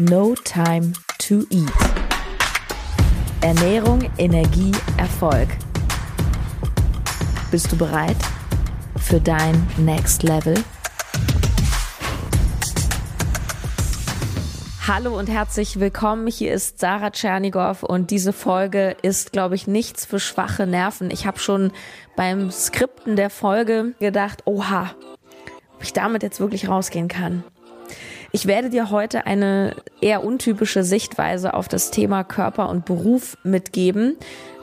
No 0.00 0.36
Time 0.44 0.92
to 1.18 1.44
Eat. 1.50 1.72
Ernährung, 3.40 4.08
Energie, 4.16 4.70
Erfolg. 4.96 5.48
Bist 7.50 7.72
du 7.72 7.76
bereit 7.76 8.16
für 8.96 9.20
dein 9.20 9.66
Next 9.76 10.22
Level? 10.22 10.54
Hallo 14.86 15.18
und 15.18 15.28
herzlich 15.28 15.80
willkommen. 15.80 16.28
Hier 16.28 16.54
ist 16.54 16.78
Sarah 16.78 17.10
Tschernigow 17.10 17.82
und 17.82 18.12
diese 18.12 18.32
Folge 18.32 18.96
ist, 19.02 19.32
glaube 19.32 19.56
ich, 19.56 19.66
nichts 19.66 20.06
für 20.06 20.20
schwache 20.20 20.68
Nerven. 20.68 21.10
Ich 21.10 21.26
habe 21.26 21.40
schon 21.40 21.72
beim 22.14 22.52
Skripten 22.52 23.16
der 23.16 23.30
Folge 23.30 23.94
gedacht, 23.98 24.42
oha, 24.44 24.94
ob 25.74 25.82
ich 25.82 25.92
damit 25.92 26.22
jetzt 26.22 26.38
wirklich 26.38 26.68
rausgehen 26.68 27.08
kann. 27.08 27.42
Ich 28.30 28.46
werde 28.46 28.68
dir 28.68 28.90
heute 28.90 29.26
eine 29.26 29.74
eher 30.00 30.22
untypische 30.22 30.84
Sichtweise 30.84 31.54
auf 31.54 31.68
das 31.68 31.90
Thema 31.90 32.24
Körper 32.24 32.68
und 32.68 32.84
Beruf 32.84 33.38
mitgeben. 33.42 34.16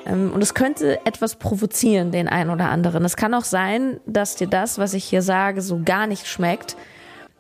Ähm, 0.06 0.32
und 0.34 0.42
es 0.42 0.54
könnte 0.54 1.04
etwas 1.06 1.36
provozieren, 1.36 2.12
den 2.12 2.28
einen 2.28 2.52
oder 2.52 2.70
anderen. 2.70 3.04
Es 3.06 3.18
kann 3.18 3.34
auch 3.34 3.44
sein, 3.44 4.00
dass 4.06 4.36
dir 4.36 4.48
das, 4.48 4.78
was 4.78 4.94
ich 4.94 5.04
hier 5.04 5.22
sage, 5.22 5.62
so 5.62 5.82
gar 5.84 6.06
nicht 6.06 6.28
schmeckt. 6.28 6.78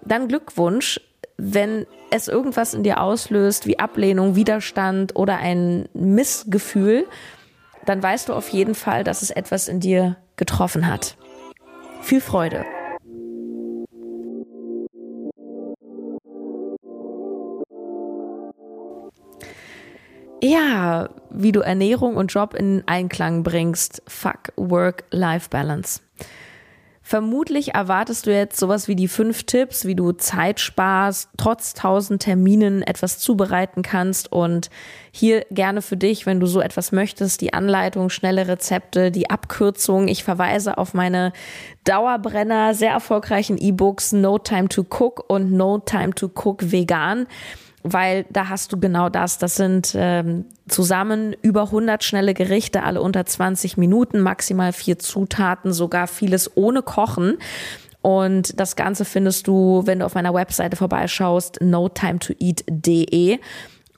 Dann 0.01 0.27
Glückwunsch, 0.27 0.99
wenn 1.37 1.85
es 2.09 2.27
irgendwas 2.27 2.73
in 2.73 2.83
dir 2.83 3.01
auslöst, 3.01 3.67
wie 3.67 3.79
Ablehnung, 3.79 4.35
Widerstand 4.35 5.15
oder 5.15 5.37
ein 5.37 5.87
Missgefühl, 5.93 7.05
dann 7.85 8.01
weißt 8.01 8.29
du 8.29 8.33
auf 8.33 8.49
jeden 8.49 8.73
Fall, 8.73 9.03
dass 9.03 9.21
es 9.21 9.29
etwas 9.29 9.67
in 9.67 9.79
dir 9.79 10.15
getroffen 10.37 10.87
hat. 10.87 11.17
Viel 12.01 12.21
Freude! 12.21 12.65
Ja, 20.41 21.09
wie 21.29 21.51
du 21.51 21.61
Ernährung 21.61 22.17
und 22.17 22.31
Job 22.31 22.53
in 22.53 22.83
Einklang 22.85 23.43
bringst. 23.43 24.01
Fuck 24.07 24.51
Work-Life-Balance. 24.57 26.01
Vermutlich 27.07 27.75
erwartest 27.75 28.25
du 28.25 28.33
jetzt 28.33 28.59
sowas 28.59 28.87
wie 28.87 28.95
die 28.95 29.07
fünf 29.07 29.43
Tipps, 29.43 29.85
wie 29.85 29.93
du 29.93 30.13
Zeit 30.13 30.59
sparst, 30.59 31.29
trotz 31.37 31.75
tausend 31.75 32.23
Terminen 32.23 32.81
etwas 32.81 33.19
zubereiten 33.19 33.83
kannst 33.83 34.31
und 34.31 34.71
hier 35.11 35.45
gerne 35.51 35.83
für 35.83 35.97
dich, 35.97 36.25
wenn 36.25 36.39
du 36.39 36.47
so 36.47 36.61
etwas 36.61 36.91
möchtest, 36.91 37.41
die 37.41 37.53
Anleitung, 37.53 38.09
schnelle 38.09 38.47
Rezepte, 38.47 39.11
die 39.11 39.29
Abkürzung. 39.29 40.07
Ich 40.07 40.23
verweise 40.23 40.79
auf 40.79 40.95
meine 40.95 41.31
Dauerbrenner, 41.83 42.73
sehr 42.73 42.93
erfolgreichen 42.93 43.59
E-Books 43.59 44.11
No 44.11 44.39
Time 44.39 44.67
to 44.67 44.81
Cook 44.81 45.25
und 45.27 45.51
No 45.51 45.77
Time 45.77 46.15
to 46.15 46.25
Cook 46.33 46.71
Vegan 46.71 47.27
weil 47.87 48.25
da 48.31 48.49
hast 48.49 48.73
du 48.73 48.79
genau 48.79 49.09
das. 49.09 49.37
Das 49.37 49.55
sind 49.55 49.93
ähm, 49.95 50.45
zusammen 50.67 51.35
über 51.43 51.63
100 51.65 52.03
schnelle 52.03 52.33
Gerichte, 52.33 52.81
alle 52.81 52.99
unter 52.99 53.27
20 53.27 53.77
Minuten, 53.77 54.21
maximal 54.21 54.73
vier 54.73 54.97
Zutaten, 54.97 55.71
sogar 55.71 56.07
vieles 56.07 56.57
ohne 56.57 56.81
Kochen. 56.81 57.37
Und 58.01 58.59
das 58.59 58.75
Ganze 58.75 59.05
findest 59.05 59.45
du, 59.45 59.83
wenn 59.85 59.99
du 59.99 60.05
auf 60.05 60.15
meiner 60.15 60.33
Webseite 60.33 60.75
vorbeischaust, 60.75 61.61
notimetoeat.de. 61.61 63.37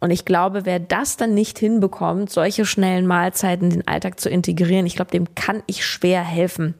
Und 0.01 0.11
ich 0.11 0.25
glaube, 0.25 0.65
wer 0.65 0.79
das 0.79 1.15
dann 1.15 1.33
nicht 1.33 1.57
hinbekommt, 1.57 2.29
solche 2.29 2.65
schnellen 2.65 3.07
Mahlzeiten 3.07 3.71
in 3.71 3.79
den 3.79 3.87
Alltag 3.87 4.19
zu 4.19 4.29
integrieren, 4.29 4.85
ich 4.85 4.97
glaube, 4.97 5.11
dem 5.11 5.33
kann 5.33 5.63
ich 5.65 5.85
schwer 5.85 6.23
helfen. 6.23 6.75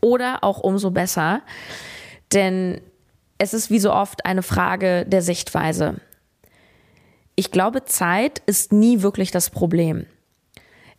Oder 0.00 0.42
auch 0.42 0.60
umso 0.60 0.90
besser, 0.90 1.42
denn 2.32 2.80
es 3.36 3.52
ist 3.52 3.70
wie 3.70 3.78
so 3.78 3.92
oft 3.92 4.24
eine 4.24 4.42
Frage 4.42 5.04
der 5.06 5.20
Sichtweise 5.20 5.96
ich 7.34 7.50
glaube, 7.50 7.84
Zeit 7.84 8.42
ist 8.46 8.72
nie 8.72 9.02
wirklich 9.02 9.30
das 9.30 9.50
Problem. 9.50 10.06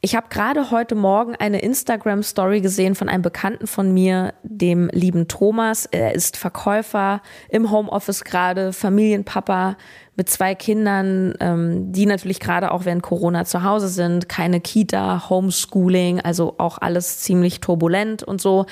Ich 0.06 0.18
habe 0.18 0.28
gerade 0.30 0.70
heute 0.70 0.96
Morgen 0.96 1.34
eine 1.38 1.62
Instagram-Story 1.62 2.60
gesehen 2.60 2.94
von 2.94 3.08
einem 3.08 3.22
Bekannten 3.22 3.68
von 3.68 3.94
mir, 3.94 4.34
dem 4.44 4.90
lieben 4.92 5.30
Thomas. 5.30 5.86
Er 5.86 6.14
ist 6.14 6.36
Verkäufer 6.36 7.22
im 7.48 7.72
Homeoffice 7.72 8.26
gerade, 8.26 8.74
Familienpapa 8.74 9.78
mit 10.18 10.30
zwei 10.30 10.56
Kindern, 10.56 11.36
ähm, 11.40 11.94
die 11.94 12.06
natürlich 12.06 12.42
gerade 12.42 12.74
auch 12.74 12.84
während 12.84 13.02
Corona 13.02 13.46
zu 13.46 13.64
Hause 13.64 13.88
sind, 13.88 14.28
keine 14.28 14.60
Kita, 14.60 15.30
Homeschooling, 15.30 16.20
also 16.20 16.56
auch 16.58 16.80
alles 16.80 17.20
ziemlich 17.20 17.62
turbulent 17.62 18.24
und 18.24 18.42
so. 18.42 18.66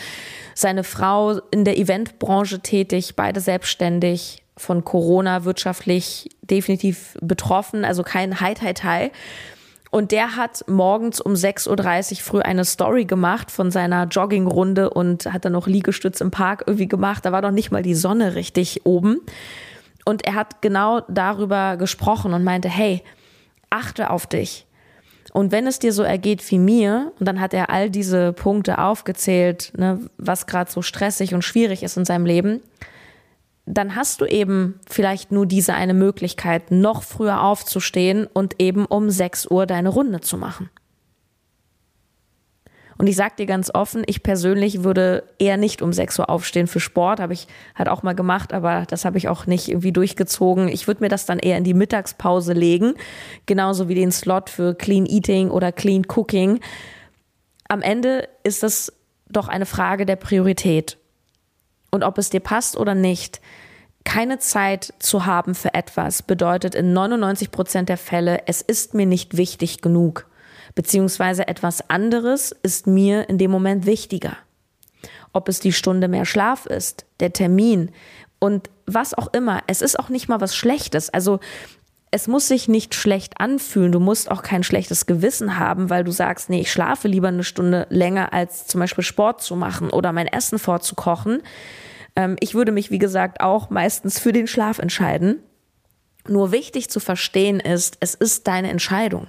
Seine 0.54 0.84
Frau 0.84 1.40
in 1.52 1.64
der 1.64 1.78
Eventbranche 1.78 2.60
tätig, 2.60 3.16
beide 3.16 3.40
selbstständig, 3.40 4.41
von 4.58 4.84
Corona 4.84 5.44
wirtschaftlich 5.44 6.30
definitiv 6.42 7.18
betroffen, 7.22 7.86
also 7.86 8.04
kein 8.04 8.40
Hi, 8.40 8.54
Hi, 8.56 8.74
Hi. 8.84 9.12
Und 9.92 10.12
der 10.12 10.38
hat 10.38 10.64
morgens 10.68 11.20
um 11.20 11.34
6.30 11.34 12.12
Uhr 12.12 12.18
früh 12.20 12.40
eine 12.40 12.64
Story 12.64 13.04
gemacht 13.04 13.52
von 13.52 13.72
seiner 13.72 14.06
Joggingrunde 14.06 14.90
und 14.90 15.26
hat 15.26 15.44
dann 15.44 15.52
noch 15.52 15.68
Liegestütz 15.68 16.22
im 16.22 16.32
Park 16.32 16.64
irgendwie 16.66 16.88
gemacht. 16.88 17.26
Da 17.26 17.34
war 17.34 17.42
doch 17.42 17.52
nicht 17.52 17.72
mal 17.72 17.84
die 17.84 17.94
Sonne 17.94 18.36
richtig 18.36 18.86
oben. 18.86 19.20
Und 20.06 20.26
er 20.26 20.36
hat 20.36 20.62
genau 20.62 21.02
darüber 21.10 21.76
gesprochen 21.76 22.34
und 22.34 22.46
meinte, 22.46 22.70
hey, 22.70 23.04
achte 23.70 24.10
auf 24.10 24.28
dich. 24.28 24.66
Und 25.34 25.52
wenn 25.52 25.68
es 25.68 25.80
dir 25.80 25.94
so 25.94 26.04
ergeht 26.04 26.50
wie 26.52 26.58
mir, 26.58 27.12
und 27.20 27.28
dann 27.28 27.40
hat 27.40 27.54
er 27.54 27.70
all 27.70 27.90
diese 27.90 28.34
Punkte 28.34 28.80
aufgezählt, 28.80 29.74
ne, 29.78 30.00
was 30.18 30.48
gerade 30.48 30.72
so 30.72 30.82
stressig 30.82 31.34
und 31.34 31.44
schwierig 31.44 31.84
ist 31.84 31.98
in 31.98 32.06
seinem 32.06 32.26
Leben, 32.26 32.62
dann 33.66 33.96
hast 33.96 34.22
du 34.22 34.26
eben 34.26 34.80
vielleicht 34.90 35.32
nur 35.32 35.46
diese 35.46 35.74
eine 35.74 35.94
Möglichkeit, 35.94 36.72
noch 36.72 37.04
früher 37.04 37.44
aufzustehen 37.44 38.28
und 38.28 38.56
eben 38.60 38.86
um 38.86 39.10
6 39.10 39.48
Uhr 39.48 39.66
deine 39.66 39.90
Runde 39.90 40.22
zu 40.22 40.38
machen. 40.38 40.70
Und 42.98 43.08
ich 43.08 43.16
sag 43.16 43.36
dir 43.38 43.48
ganz 43.48 43.74
offen, 43.74 44.04
ich 44.06 44.22
persönlich 44.22 44.84
würde 44.84 45.24
eher 45.40 45.58
nicht 45.58 45.82
um 45.82 45.92
6 45.92 46.20
Uhr 46.20 46.30
aufstehen 46.30 46.68
für 46.68 46.80
Sport. 46.80 47.20
Habe 47.20 47.34
ich 47.34 47.48
halt 47.76 47.90
auch 47.90 48.04
mal 48.04 48.14
gemacht, 48.14 48.54
aber 48.54 48.86
das 48.88 49.06
habe 49.06 49.18
ich 49.18 49.28
auch 49.28 49.48
nicht 49.48 49.70
irgendwie 49.70 49.92
durchgezogen. 49.92 50.68
Ich 50.68 50.86
würde 50.86 51.04
mir 51.04 51.10
das 51.10 51.26
dann 51.26 51.40
eher 51.40 51.58
in 51.58 51.64
die 51.64 51.74
Mittagspause 51.74 52.54
legen, 52.54 52.94
genauso 53.48 53.90
wie 53.90 53.96
den 53.96 54.12
Slot 54.12 54.52
für 54.52 54.76
Clean 54.76 55.08
Eating 55.08 55.50
oder 55.50 55.72
Clean 55.72 56.04
Cooking. 56.06 56.60
Am 57.68 57.82
Ende 57.82 58.28
ist 58.44 58.62
das 58.62 58.94
doch 59.30 59.48
eine 59.48 59.66
Frage 59.66 60.06
der 60.06 60.18
Priorität 60.18 61.00
und 61.92 62.04
ob 62.04 62.18
es 62.18 62.30
dir 62.30 62.40
passt 62.40 62.78
oder 62.78 62.96
nicht, 62.96 63.42
keine 64.04 64.40
Zeit 64.40 64.94
zu 65.00 65.26
haben 65.26 65.56
für 65.56 65.74
etwas 65.74 66.24
bedeutet 66.24 66.76
in 66.76 66.94
99 66.94 67.52
Prozent 67.52 67.90
der 67.90 67.98
Fälle, 67.98 68.42
es 68.48 68.62
ist 68.62 68.94
mir 68.94 69.06
nicht 69.06 69.38
wichtig 69.38 69.82
genug. 69.82 70.28
Beziehungsweise 70.76 71.48
etwas 71.48 71.90
anderes 71.90 72.52
ist 72.64 72.88
mir 72.88 73.30
in 73.30 73.38
dem 73.38 73.52
Moment 73.52 73.86
wichtiger. 73.86 74.38
Ob 75.34 75.50
es 75.50 75.60
die 75.60 75.74
Stunde 75.74 76.08
mehr 76.08 76.26
Schlaf 76.26 76.66
ist, 76.66 77.06
der 77.20 77.34
Termin 77.34 77.92
und 78.40 78.70
was 78.86 79.14
auch 79.14 79.32
immer. 79.34 79.62
Es 79.68 79.82
ist 79.82 80.00
auch 80.00 80.10
nicht 80.10 80.28
mal 80.28 80.42
was 80.42 80.56
Schlechtes. 80.56 81.10
Also 81.10 81.40
es 82.10 82.28
muss 82.28 82.48
sich 82.48 82.68
nicht 82.68 82.94
schlecht 82.94 83.40
anfühlen. 83.40 83.92
Du 83.92 84.00
musst 84.00 84.30
auch 84.30 84.44
kein 84.44 84.64
schlechtes 84.64 85.06
Gewissen 85.06 85.58
haben, 85.58 85.90
weil 85.90 86.04
du 86.04 86.12
sagst, 86.12 86.50
nee, 86.50 86.62
ich 86.62 86.72
schlafe 86.72 87.08
lieber 87.08 87.30
eine 87.30 87.46
Stunde 87.46 87.88
länger, 87.90 88.34
als 88.34 88.68
zum 88.68 88.82
Beispiel 88.82 89.04
Sport 89.04 89.42
zu 89.42 89.56
machen 89.56 89.90
oder 89.90 90.12
mein 90.12 90.28
Essen 90.28 90.60
vorzukochen. 90.60 91.42
Ähm, 92.16 92.36
ich 92.40 92.54
würde 92.54 92.72
mich, 92.72 92.92
wie 92.92 93.00
gesagt, 93.00 93.42
auch 93.42 93.70
meistens 93.70 94.20
für 94.20 94.32
den 94.32 94.48
Schlaf 94.48 94.80
entscheiden. 94.80 95.42
Nur 96.28 96.52
wichtig 96.52 96.90
zu 96.90 97.00
verstehen 97.00 97.60
ist, 97.60 97.98
es 98.00 98.16
ist 98.16 98.48
deine 98.48 98.70
Entscheidung. 98.70 99.28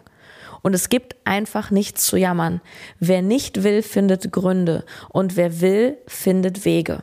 Und 0.63 0.75
es 0.75 0.89
gibt 0.89 1.17
einfach 1.25 1.71
nichts 1.71 2.07
zu 2.07 2.17
jammern. 2.17 2.61
Wer 3.01 3.23
nicht 3.23 3.65
will, 3.65 3.83
findet 3.83 4.31
Gründe. 4.31 4.85
Und 5.09 5.37
wer 5.37 5.61
will, 5.61 5.99
findet 6.07 6.65
Wege. 6.65 7.03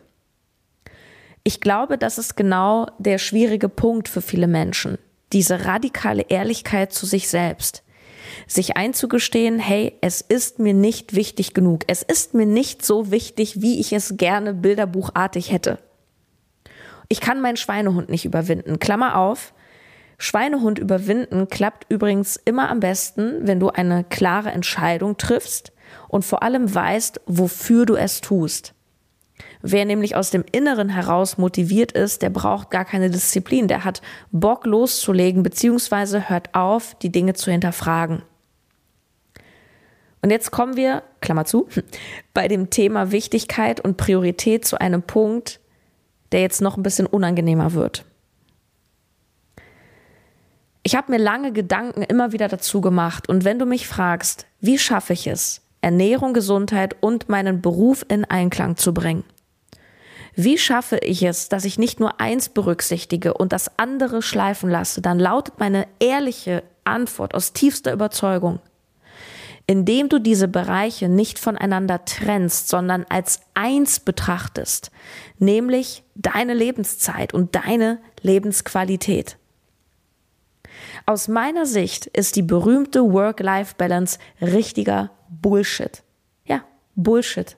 Ich 1.43 1.59
glaube, 1.59 1.97
das 1.97 2.17
ist 2.17 2.35
genau 2.35 2.87
der 2.99 3.17
schwierige 3.17 3.69
Punkt 3.69 4.07
für 4.07 4.21
viele 4.21 4.47
Menschen 4.47 4.97
diese 5.33 5.65
radikale 5.65 6.23
Ehrlichkeit 6.23 6.93
zu 6.93 7.05
sich 7.05 7.29
selbst. 7.29 7.83
Sich 8.47 8.77
einzugestehen, 8.77 9.59
hey, 9.59 9.97
es 10.01 10.21
ist 10.21 10.59
mir 10.59 10.73
nicht 10.73 11.15
wichtig 11.15 11.53
genug. 11.53 11.83
Es 11.87 12.03
ist 12.03 12.33
mir 12.33 12.45
nicht 12.45 12.85
so 12.85 13.11
wichtig, 13.11 13.61
wie 13.61 13.79
ich 13.79 13.93
es 13.93 14.17
gerne 14.17 14.53
bilderbuchartig 14.53 15.51
hätte. 15.51 15.79
Ich 17.07 17.21
kann 17.21 17.41
meinen 17.41 17.57
Schweinehund 17.57 18.09
nicht 18.09 18.25
überwinden. 18.25 18.79
Klammer 18.79 19.17
auf. 19.17 19.53
Schweinehund 20.17 20.79
überwinden 20.79 21.47
klappt 21.47 21.91
übrigens 21.91 22.35
immer 22.35 22.69
am 22.69 22.81
besten, 22.81 23.47
wenn 23.47 23.59
du 23.59 23.69
eine 23.69 24.03
klare 24.03 24.51
Entscheidung 24.51 25.17
triffst 25.17 25.71
und 26.07 26.25
vor 26.25 26.43
allem 26.43 26.73
weißt, 26.73 27.21
wofür 27.25 27.85
du 27.85 27.95
es 27.95 28.21
tust. 28.21 28.73
Wer 29.61 29.83
nämlich 29.85 30.15
aus 30.15 30.29
dem 30.29 30.45
Inneren 30.51 30.87
heraus 30.87 31.37
motiviert 31.37 31.91
ist, 31.91 32.21
der 32.21 32.29
braucht 32.29 32.71
gar 32.71 32.85
keine 32.85 33.09
Disziplin, 33.09 33.67
der 33.67 33.83
hat 33.83 34.01
Bock 34.31 34.65
loszulegen, 34.65 35.43
beziehungsweise 35.43 36.29
hört 36.29 36.55
auf, 36.55 36.95
die 37.01 37.11
Dinge 37.11 37.33
zu 37.33 37.51
hinterfragen. 37.51 38.21
Und 40.21 40.31
jetzt 40.31 40.51
kommen 40.51 40.75
wir, 40.77 41.03
Klammer 41.21 41.45
zu, 41.45 41.67
bei 42.33 42.47
dem 42.47 42.69
Thema 42.69 43.11
Wichtigkeit 43.11 43.81
und 43.81 43.97
Priorität 43.97 44.65
zu 44.65 44.79
einem 44.79 45.01
Punkt, 45.01 45.59
der 46.31 46.41
jetzt 46.41 46.61
noch 46.61 46.77
ein 46.77 46.83
bisschen 46.83 47.05
unangenehmer 47.05 47.73
wird. 47.73 48.05
Ich 50.83 50.95
habe 50.95 51.11
mir 51.11 51.17
lange 51.17 51.51
Gedanken 51.51 52.01
immer 52.03 52.31
wieder 52.31 52.47
dazu 52.47 52.79
gemacht 52.79 53.27
und 53.27 53.43
wenn 53.43 53.59
du 53.59 53.65
mich 53.65 53.87
fragst, 53.87 54.47
wie 54.61 54.77
schaffe 54.77 55.13
ich 55.13 55.27
es, 55.27 55.61
Ernährung, 55.81 56.33
Gesundheit 56.33 56.95
und 57.01 57.27
meinen 57.27 57.61
Beruf 57.61 58.05
in 58.07 58.23
Einklang 58.23 58.77
zu 58.77 58.93
bringen? 58.93 59.25
Wie 60.41 60.57
schaffe 60.57 60.99
ich 60.99 61.23
es, 61.23 61.49
dass 61.49 61.65
ich 61.65 61.77
nicht 61.77 61.99
nur 61.99 62.21
eins 62.21 62.47
berücksichtige 62.47 63.33
und 63.33 63.51
das 63.51 63.77
andere 63.77 64.21
schleifen 64.21 64.69
lasse? 64.69 65.01
Dann 65.01 65.19
lautet 65.19 65.59
meine 65.59 65.85
ehrliche 65.99 66.63
Antwort 66.85 67.35
aus 67.35 67.51
tiefster 67.51 67.91
Überzeugung. 67.91 68.59
Indem 69.67 70.07
du 70.07 70.17
diese 70.17 70.47
Bereiche 70.47 71.09
nicht 71.09 71.39
voneinander 71.39 72.05
trennst, 72.05 72.69
sondern 72.69 73.05
als 73.09 73.41
eins 73.53 73.99
betrachtest, 73.99 74.91
nämlich 75.39 76.03
deine 76.15 76.53
Lebenszeit 76.53 77.33
und 77.33 77.55
deine 77.55 77.99
Lebensqualität. 78.21 79.37
Aus 81.05 81.27
meiner 81.27 81.65
Sicht 81.65 82.05
ist 82.05 82.37
die 82.37 82.43
berühmte 82.43 83.11
Work-Life-Balance 83.11 84.19
richtiger 84.41 85.11
Bullshit. 85.27 86.01
Ja, 86.45 86.63
Bullshit. 86.95 87.57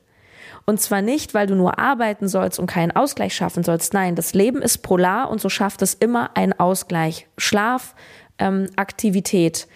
Und 0.66 0.80
zwar 0.80 1.02
nicht, 1.02 1.34
weil 1.34 1.48
du 1.48 1.56
nur 1.56 1.80
arbeiten 1.80 2.28
sollst 2.28 2.60
und 2.60 2.68
keinen 2.68 2.92
Ausgleich 2.92 3.36
schaffen 3.36 3.64
sollst. 3.64 3.94
Nein, 3.94 4.16
das 4.16 4.34
Leben 4.34 4.62
ist 4.62 4.80
polar 4.80 5.30
und 5.30 5.42
so 5.42 5.50
schafft 5.50 5.82
es 5.82 5.94
immer 5.94 6.36
einen 6.36 6.54
Ausgleich. 6.54 7.28
Schlaf, 7.38 7.96
ähm, 8.38 8.68
Aktivität, 8.76 9.68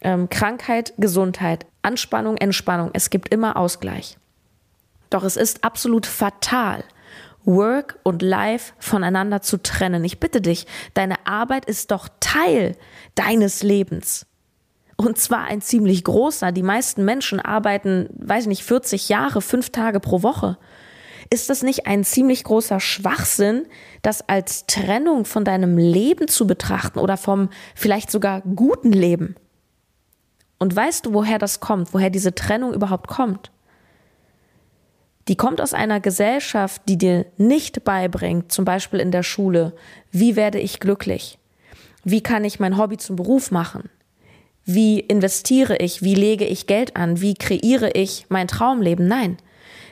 ähm, 0.00 0.28
Krankheit, 0.28 0.94
Gesundheit, 0.98 1.66
Anspannung, 1.82 2.36
Entspannung. 2.36 2.90
Es 2.92 3.10
gibt 3.10 3.32
immer 3.32 3.56
Ausgleich. 3.56 4.18
Doch 5.10 5.22
es 5.22 5.36
ist 5.36 5.64
absolut 5.64 6.06
fatal, 6.06 6.84
Work 7.44 7.98
und 8.02 8.22
Life 8.22 8.72
voneinander 8.78 9.40
zu 9.40 9.62
trennen. 9.62 10.04
Ich 10.04 10.18
bitte 10.18 10.40
dich, 10.40 10.66
deine 10.94 11.26
Arbeit 11.26 11.64
ist 11.64 11.92
doch 11.92 12.08
Teil 12.18 12.76
deines 13.14 13.62
Lebens. 13.62 14.26
Und 14.96 15.18
zwar 15.18 15.44
ein 15.44 15.60
ziemlich 15.60 16.04
großer. 16.04 16.52
Die 16.52 16.62
meisten 16.62 17.04
Menschen 17.04 17.38
arbeiten, 17.40 18.08
weiß 18.14 18.44
ich 18.44 18.48
nicht, 18.48 18.64
40 18.64 19.08
Jahre, 19.08 19.42
fünf 19.42 19.70
Tage 19.70 20.00
pro 20.00 20.22
Woche. 20.22 20.56
Ist 21.28 21.50
das 21.50 21.62
nicht 21.62 21.86
ein 21.86 22.04
ziemlich 22.04 22.44
großer 22.44 22.80
Schwachsinn, 22.80 23.66
das 24.02 24.26
als 24.28 24.66
Trennung 24.66 25.24
von 25.24 25.44
deinem 25.44 25.76
Leben 25.76 26.28
zu 26.28 26.46
betrachten 26.46 26.98
oder 26.98 27.16
vom 27.16 27.50
vielleicht 27.74 28.10
sogar 28.10 28.42
guten 28.42 28.92
Leben? 28.92 29.36
Und 30.58 30.74
weißt 30.74 31.04
du, 31.04 31.12
woher 31.12 31.38
das 31.38 31.60
kommt, 31.60 31.92
woher 31.92 32.10
diese 32.10 32.34
Trennung 32.34 32.72
überhaupt 32.72 33.08
kommt? 33.08 33.50
Die 35.28 35.36
kommt 35.36 35.60
aus 35.60 35.74
einer 35.74 36.00
Gesellschaft, 36.00 36.82
die 36.88 36.96
dir 36.96 37.26
nicht 37.36 37.84
beibringt, 37.84 38.52
zum 38.52 38.64
Beispiel 38.64 39.00
in 39.00 39.10
der 39.10 39.24
Schule, 39.24 39.74
wie 40.12 40.36
werde 40.36 40.60
ich 40.60 40.78
glücklich? 40.78 41.38
Wie 42.04 42.22
kann 42.22 42.44
ich 42.44 42.60
mein 42.60 42.78
Hobby 42.78 42.96
zum 42.96 43.16
Beruf 43.16 43.50
machen? 43.50 43.90
Wie 44.66 44.98
investiere 44.98 45.76
ich? 45.76 46.02
Wie 46.02 46.16
lege 46.16 46.44
ich 46.44 46.66
Geld 46.66 46.96
an? 46.96 47.20
Wie 47.20 47.34
kreiere 47.34 47.92
ich 47.94 48.26
mein 48.28 48.48
Traumleben? 48.48 49.06
Nein. 49.06 49.36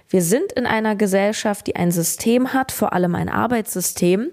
Wir 0.09 0.21
sind 0.21 0.53
in 0.53 0.67
einer 0.67 0.97
Gesellschaft, 0.97 1.69
die 1.69 1.77
ein 1.77 1.93
System 1.93 2.53
hat, 2.53 2.73
vor 2.73 2.93
allem 2.93 3.15
ein 3.15 3.29
Arbeitssystem, 3.29 4.31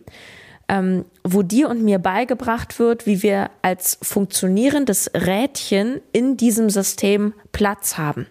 ähm, 0.68 1.06
wo 1.24 1.44
dir 1.44 1.70
und 1.70 1.84
mir 1.84 2.00
beigebracht 2.00 2.80
wird, 2.80 3.06
wie 3.06 3.22
wir 3.22 3.52
als 3.62 4.00
funktionierendes 4.02 5.12
Rädchen 5.14 6.02
in 6.12 6.38
diesem 6.38 6.72
System 6.72 7.34
Platz 7.52 8.00
haben. 8.00 8.26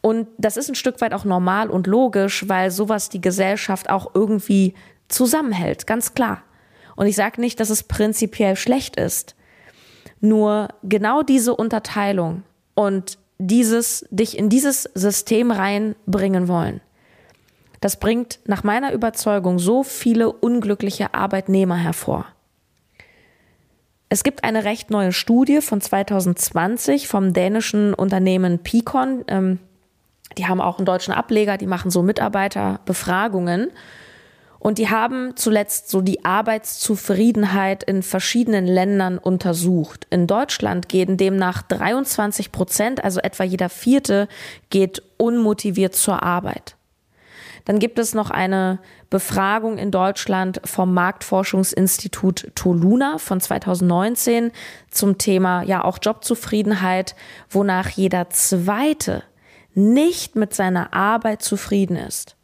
Und 0.00 0.26
das 0.36 0.56
ist 0.56 0.68
ein 0.68 0.74
Stück 0.74 1.00
weit 1.00 1.14
auch 1.14 1.24
normal 1.24 1.70
und 1.70 1.86
logisch, 1.86 2.48
weil 2.48 2.72
sowas 2.72 3.08
die 3.08 3.20
Gesellschaft 3.20 3.88
auch 3.88 4.14
irgendwie 4.14 4.74
zusammenhält, 5.08 5.86
ganz 5.86 6.14
klar. 6.14 6.42
Und 6.96 7.06
ich 7.06 7.14
sage 7.14 7.40
nicht, 7.40 7.60
dass 7.60 7.70
es 7.70 7.84
prinzipiell 7.84 8.56
schlecht 8.56 8.96
ist. 8.96 9.36
Nur 10.20 10.68
genau 10.82 11.22
diese 11.22 11.54
Unterteilung 11.54 12.42
und 12.74 13.18
dieses, 13.38 14.06
dich 14.10 14.38
in 14.38 14.48
dieses 14.48 14.84
System 14.94 15.50
reinbringen 15.50 16.48
wollen, 16.48 16.80
das 17.80 17.98
bringt 17.98 18.38
nach 18.46 18.62
meiner 18.62 18.92
Überzeugung 18.92 19.58
so 19.58 19.82
viele 19.82 20.32
unglückliche 20.32 21.14
Arbeitnehmer 21.14 21.76
hervor. 21.76 22.26
Es 24.08 24.22
gibt 24.22 24.44
eine 24.44 24.64
recht 24.64 24.90
neue 24.90 25.12
Studie 25.12 25.60
von 25.60 25.80
2020 25.80 27.08
vom 27.08 27.32
dänischen 27.32 27.92
Unternehmen 27.92 28.60
Picon. 28.60 29.24
Ähm, 29.26 29.58
die 30.38 30.46
haben 30.46 30.60
auch 30.60 30.78
einen 30.78 30.86
deutschen 30.86 31.12
Ableger, 31.12 31.56
die 31.56 31.66
machen 31.66 31.90
so 31.90 32.02
Mitarbeiterbefragungen. 32.02 33.70
Und 34.62 34.78
die 34.78 34.88
haben 34.88 35.32
zuletzt 35.34 35.90
so 35.90 36.02
die 36.02 36.24
Arbeitszufriedenheit 36.24 37.82
in 37.82 38.04
verschiedenen 38.04 38.64
Ländern 38.64 39.18
untersucht. 39.18 40.06
In 40.08 40.28
Deutschland 40.28 40.88
gehen 40.88 41.16
demnach 41.16 41.62
23 41.62 42.52
Prozent, 42.52 43.02
also 43.02 43.18
etwa 43.18 43.42
jeder 43.42 43.68
vierte, 43.68 44.28
geht 44.70 45.02
unmotiviert 45.16 45.96
zur 45.96 46.22
Arbeit. 46.22 46.76
Dann 47.64 47.80
gibt 47.80 47.98
es 47.98 48.14
noch 48.14 48.30
eine 48.30 48.78
Befragung 49.10 49.78
in 49.78 49.90
Deutschland 49.90 50.60
vom 50.64 50.94
Marktforschungsinstitut 50.94 52.52
Toluna 52.54 53.18
von 53.18 53.40
2019 53.40 54.52
zum 54.92 55.18
Thema 55.18 55.64
ja 55.64 55.82
auch 55.82 55.98
Jobzufriedenheit, 56.00 57.16
wonach 57.50 57.88
jeder 57.88 58.30
zweite 58.30 59.24
nicht 59.74 60.36
mit 60.36 60.54
seiner 60.54 60.94
Arbeit 60.94 61.42
zufrieden 61.42 61.96
ist. 61.96 62.36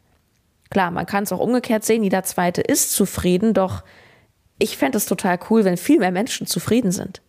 Klar, 0.69 0.91
man 0.91 1.05
kann 1.05 1.23
es 1.23 1.31
auch 1.31 1.39
umgekehrt 1.39 1.83
sehen, 1.83 2.03
jeder 2.03 2.23
zweite 2.23 2.61
ist 2.61 2.93
zufrieden, 2.93 3.53
doch 3.53 3.83
ich 4.59 4.77
fände 4.77 4.97
es 4.97 5.05
total 5.05 5.39
cool, 5.49 5.63
wenn 5.65 5.77
viel 5.77 5.99
mehr 5.99 6.11
Menschen 6.11 6.45
zufrieden 6.45 6.91
sind. 6.91 7.21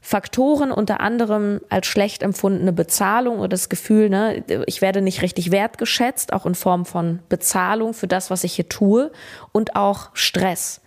Faktoren 0.00 0.70
unter 0.70 1.00
anderem 1.00 1.60
als 1.68 1.88
schlecht 1.88 2.22
empfundene 2.22 2.72
Bezahlung 2.72 3.40
oder 3.40 3.48
das 3.48 3.68
Gefühl, 3.68 4.08
ne, 4.08 4.44
ich 4.66 4.80
werde 4.80 5.02
nicht 5.02 5.20
richtig 5.20 5.50
wertgeschätzt, 5.50 6.32
auch 6.32 6.46
in 6.46 6.54
Form 6.54 6.86
von 6.86 7.18
Bezahlung 7.28 7.92
für 7.92 8.06
das, 8.06 8.30
was 8.30 8.44
ich 8.44 8.54
hier 8.54 8.68
tue 8.68 9.10
und 9.50 9.74
auch 9.74 10.10
Stress. 10.14 10.80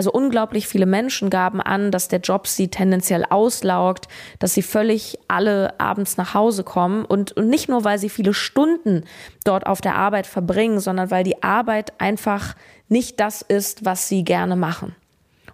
Also 0.00 0.12
unglaublich 0.12 0.66
viele 0.66 0.86
Menschen 0.86 1.28
gaben 1.28 1.60
an, 1.60 1.90
dass 1.90 2.08
der 2.08 2.20
Job 2.20 2.46
sie 2.46 2.68
tendenziell 2.68 3.22
auslaugt, 3.28 4.08
dass 4.38 4.54
sie 4.54 4.62
völlig 4.62 5.18
alle 5.28 5.78
abends 5.78 6.16
nach 6.16 6.32
Hause 6.32 6.64
kommen 6.64 7.04
und, 7.04 7.32
und 7.32 7.50
nicht 7.50 7.68
nur, 7.68 7.84
weil 7.84 7.98
sie 7.98 8.08
viele 8.08 8.32
Stunden 8.32 9.04
dort 9.44 9.66
auf 9.66 9.82
der 9.82 9.96
Arbeit 9.96 10.26
verbringen, 10.26 10.80
sondern 10.80 11.10
weil 11.10 11.22
die 11.22 11.42
Arbeit 11.42 12.00
einfach 12.00 12.56
nicht 12.88 13.20
das 13.20 13.42
ist, 13.42 13.84
was 13.84 14.08
sie 14.08 14.24
gerne 14.24 14.56
machen. 14.56 14.96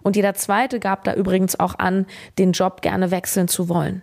Und 0.01 0.15
jeder 0.15 0.33
zweite 0.33 0.79
gab 0.79 1.03
da 1.03 1.13
übrigens 1.13 1.59
auch 1.59 1.77
an, 1.77 2.05
den 2.37 2.53
Job 2.53 2.81
gerne 2.81 3.11
wechseln 3.11 3.49
zu 3.49 3.67
wollen. 3.67 4.01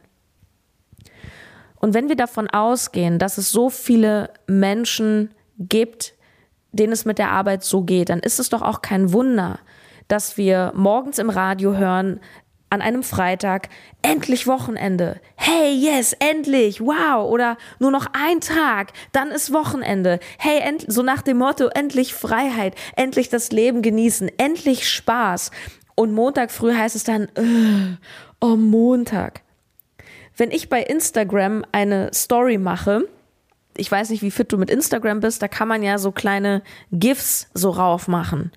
Und 1.77 1.95
wenn 1.95 2.11
wir 2.11 2.17
davon 2.17 2.51
ausgehen, 2.51 3.19
dass 3.19 3.39
es 3.39 3.51
so 3.51 3.71
viele 3.71 4.29
Menschen 4.47 5.31
gibt, 5.59 6.13
denen 6.73 6.93
es 6.93 7.07
mit 7.07 7.17
der 7.17 7.31
Arbeit 7.31 7.65
so 7.65 7.81
geht, 7.81 8.11
dann 8.11 8.21
ist 8.21 8.39
es 8.39 8.51
doch 8.51 8.61
auch 8.61 8.83
kein 8.83 9.15
Wunder, 9.15 9.59
dass 10.09 10.37
wir 10.37 10.73
morgens 10.75 11.19
im 11.19 11.31
Radio 11.31 11.77
hören, 11.77 12.21
an 12.75 12.83
einem 12.83 13.05
Freitag, 13.05 13.69
endlich 14.03 14.47
Wochenende. 14.47 15.21
Hey, 15.37 15.73
yes, 15.73 16.13
endlich, 16.19 16.81
wow. 16.81 17.31
Oder 17.31 17.57
nur 17.79 17.93
noch 17.93 18.07
ein 18.13 18.41
Tag, 18.41 18.93
dann 19.13 19.31
ist 19.31 19.53
Wochenende. 19.53 20.19
Hey, 20.39 20.61
so 20.89 21.03
nach 21.03 21.23
dem 21.23 21.39
Motto, 21.39 21.69
endlich 21.69 22.15
Freiheit, 22.15 22.75
endlich 22.97 23.29
das 23.29 23.53
Leben 23.53 23.81
genießen, 23.81 24.31
endlich 24.39 24.89
Spaß. 24.89 25.53
Und 25.95 26.13
Montag 26.13 26.51
früh 26.51 26.75
heißt 26.75 26.97
es 26.97 27.05
dann, 27.05 27.29
äh, 27.37 27.97
oh 28.41 28.57
Montag. 28.57 29.43
Wenn 30.37 30.51
ich 30.51 30.69
bei 30.69 30.83
Instagram 30.83 31.65
eine 31.71 32.13
Story 32.13 32.59
mache, 32.59 33.09
ich 33.77 33.91
weiß 33.91 34.11
nicht, 34.11 34.23
wie 34.23 34.33
fit 34.33 34.53
du 34.53 34.59
mit 34.59 34.71
Instagram 34.71 35.21
bist, 35.21 35.43
da 35.43 35.49
kann 35.49 35.69
man 35.69 35.83
ja 35.85 35.99
so 35.99 36.11
kleine 36.11 36.63
GIFs 36.91 37.49
so 37.55 37.71
rauf 37.71 38.09
machen. 38.09 38.51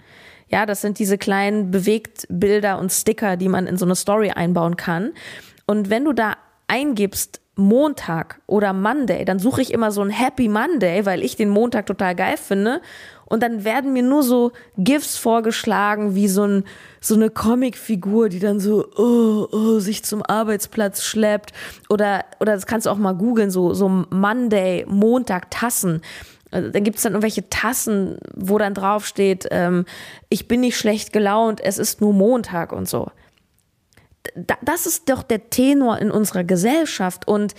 Ja, 0.49 0.65
das 0.65 0.81
sind 0.81 0.99
diese 0.99 1.17
kleinen 1.17 1.71
Bewegtbilder 1.71 2.79
und 2.79 2.91
Sticker, 2.91 3.37
die 3.37 3.49
man 3.49 3.67
in 3.67 3.77
so 3.77 3.85
eine 3.85 3.95
Story 3.95 4.31
einbauen 4.31 4.77
kann. 4.77 5.11
Und 5.65 5.89
wenn 5.89 6.05
du 6.05 6.13
da 6.13 6.35
eingibst, 6.67 7.41
Montag 7.57 8.39
oder 8.45 8.71
Monday, 8.71 9.25
dann 9.25 9.39
suche 9.39 9.61
ich 9.61 9.73
immer 9.73 9.91
so 9.91 10.01
ein 10.01 10.11
Happy 10.11 10.47
Monday, 10.47 11.05
weil 11.05 11.23
ich 11.23 11.35
den 11.35 11.49
Montag 11.49 11.87
total 11.87 12.15
geil 12.15 12.37
finde. 12.37 12.81
Und 13.25 13.43
dann 13.43 13.65
werden 13.65 13.93
mir 13.93 14.03
nur 14.03 14.23
so 14.23 14.51
GIFs 14.77 15.17
vorgeschlagen, 15.17 16.15
wie 16.15 16.27
so, 16.27 16.43
ein, 16.43 16.63
so 17.01 17.15
eine 17.15 17.29
Comicfigur, 17.29 18.29
die 18.29 18.39
dann 18.39 18.59
so 18.59 18.85
oh, 18.95 19.47
oh, 19.51 19.79
sich 19.79 20.05
zum 20.05 20.23
Arbeitsplatz 20.23 21.03
schleppt. 21.03 21.51
Oder, 21.89 22.25
oder 22.39 22.53
das 22.53 22.67
kannst 22.67 22.85
du 22.85 22.91
auch 22.91 22.97
mal 22.97 23.13
googeln, 23.13 23.49
so, 23.49 23.73
so 23.73 23.89
Monday, 23.89 24.85
Montag, 24.87 25.49
Tassen. 25.49 26.01
Also, 26.51 26.69
dann 26.69 26.83
gibt 26.83 26.97
es 26.97 27.03
dann 27.03 27.13
irgendwelche 27.13 27.49
Tassen, 27.49 28.17
wo 28.35 28.57
dann 28.57 28.73
draufsteht, 28.73 29.47
ähm, 29.51 29.85
ich 30.29 30.47
bin 30.47 30.61
nicht 30.61 30.77
schlecht 30.77 31.13
gelaunt, 31.13 31.61
es 31.61 31.77
ist 31.77 32.01
nur 32.01 32.13
Montag 32.13 32.71
und 32.71 32.87
so. 32.87 33.11
das 34.61 34.85
ist 34.85 35.09
doch 35.09 35.23
der 35.23 35.49
Tenor 35.49 35.99
in 35.99 36.11
unserer 36.11 36.43
Gesellschaft 36.43 37.27
und 37.27 37.55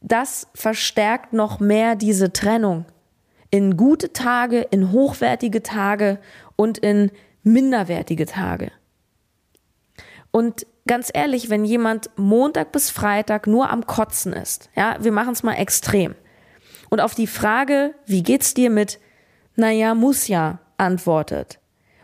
das 0.00 0.46
verstärkt 0.54 1.32
noch 1.32 1.60
mehr 1.60 1.96
diese 1.96 2.32
Trennung 2.32 2.84
in 3.50 3.76
gute 3.76 4.12
Tage, 4.12 4.62
in 4.62 4.92
hochwertige 4.92 5.62
Tage 5.62 6.18
und 6.56 6.78
in 6.78 7.10
minderwertige 7.44 8.26
Tage. 8.26 8.72
Und 10.30 10.66
ganz 10.88 11.10
ehrlich, 11.14 11.50
wenn 11.50 11.64
jemand 11.64 12.10
Montag 12.16 12.72
bis 12.72 12.90
Freitag 12.90 13.46
nur 13.46 13.70
am 13.70 13.86
Kotzen 13.86 14.32
ist, 14.32 14.70
ja, 14.74 14.96
wir 15.00 15.12
machen 15.12 15.32
es 15.34 15.44
mal 15.44 15.54
extrem. 15.54 16.16
Und 16.94 17.00
auf 17.00 17.16
die 17.16 17.26
Frage, 17.26 17.92
wie 18.06 18.22
geht's 18.22 18.54
dir 18.54 18.70
mit, 18.70 19.00
naja, 19.56 19.96
muss 19.96 20.28
ja, 20.28 20.60
antwortet, 20.76 21.58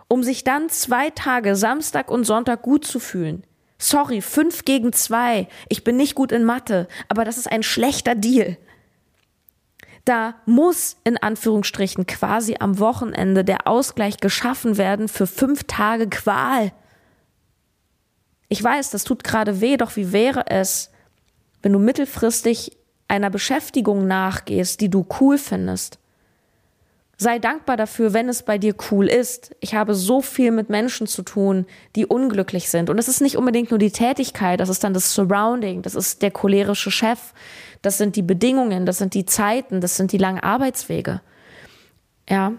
um 0.09 0.25
sich 0.25 0.43
dann 0.43 0.69
zwei 0.69 1.11
Tage, 1.11 1.55
Samstag 1.55 2.11
und 2.11 2.25
Sonntag 2.25 2.63
gut 2.63 2.85
zu 2.85 2.99
fühlen. 2.99 3.45
Sorry, 3.79 4.21
fünf 4.21 4.65
gegen 4.65 4.93
zwei. 4.93 5.47
Ich 5.69 5.85
bin 5.85 5.97
nicht 5.97 6.17
gut 6.17 6.33
in 6.33 6.43
Mathe, 6.43 6.89
aber 7.09 7.25
das 7.25 7.39
ist 7.39 7.53
ein 7.53 7.63
schlechter 7.63 8.17
Deal. 8.17 8.57
Da 10.05 10.35
muss 10.45 10.97
in 11.05 11.17
Anführungsstrichen 11.17 12.09
quasi 12.09 12.57
am 12.59 12.81
Wochenende 12.81 13.45
der 13.45 13.69
Ausgleich 13.69 14.17
geschaffen 14.17 14.77
werden 14.77 15.07
für 15.07 15.29
fünf 15.29 15.63
Tage 15.69 16.09
Qual. 16.09 16.73
Ich 18.49 18.61
weiß, 18.61 18.91
das 18.91 19.05
tut 19.05 19.23
gerade 19.23 19.61
weh, 19.61 19.77
doch 19.77 19.95
wie 19.95 20.11
wäre 20.11 20.49
es, 20.49 20.91
wenn 21.63 21.73
du 21.73 21.79
mittelfristig 21.79 22.80
einer 23.11 23.31
Beschäftigung 23.31 24.07
nachgehst, 24.07 24.81
die 24.81 24.89
du 24.89 25.07
cool 25.21 25.37
findest? 25.37 25.99
Sei 27.19 27.39
dankbar 27.39 27.77
dafür, 27.77 28.15
wenn 28.15 28.31
es 28.31 28.45
bei 28.45 28.57
dir 28.57 28.75
cool 28.91 29.07
ist. 29.07 29.55
Ich 29.61 29.75
habe 29.75 29.95
so 29.95 30.23
viel 30.23 30.53
mit 30.53 30.71
Menschen 30.71 31.07
zu 31.07 31.23
tun, 31.23 31.67
die 31.95 32.07
unglücklich 32.07 32.71
sind. 32.71 32.89
Und 32.89 32.99
es 32.99 33.09
ist 33.09 33.21
nicht 33.21 33.37
unbedingt 33.37 33.71
nur 33.71 33.79
die 33.79 33.91
Tätigkeit, 33.91 34.59
das 34.59 34.71
ist 34.71 34.83
dann 34.85 34.95
das 34.95 35.13
Surrounding, 35.13 35.83
das 35.83 35.95
ist 35.95 36.23
der 36.23 36.31
cholerische 36.31 36.91
Chef, 36.91 37.35
das 37.83 37.99
sind 37.99 38.17
die 38.17 38.23
Bedingungen, 38.23 38.87
das 38.87 38.97
sind 38.97 39.13
die 39.13 39.27
Zeiten, 39.27 39.83
das 39.83 39.99
sind 39.99 40.13
die 40.13 40.19
langen 40.19 40.41
Arbeitswege. 40.41 41.21
Ja. 42.27 42.55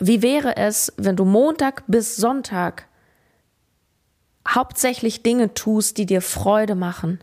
Wie 0.00 0.22
wäre 0.22 0.56
es, 0.56 0.92
wenn 0.96 1.14
du 1.14 1.24
Montag 1.24 1.84
bis 1.86 2.16
Sonntag 2.16 2.88
hauptsächlich 4.48 5.22
Dinge 5.22 5.54
tust, 5.54 5.98
die 5.98 6.06
dir 6.06 6.20
Freude 6.20 6.74
machen? 6.74 7.20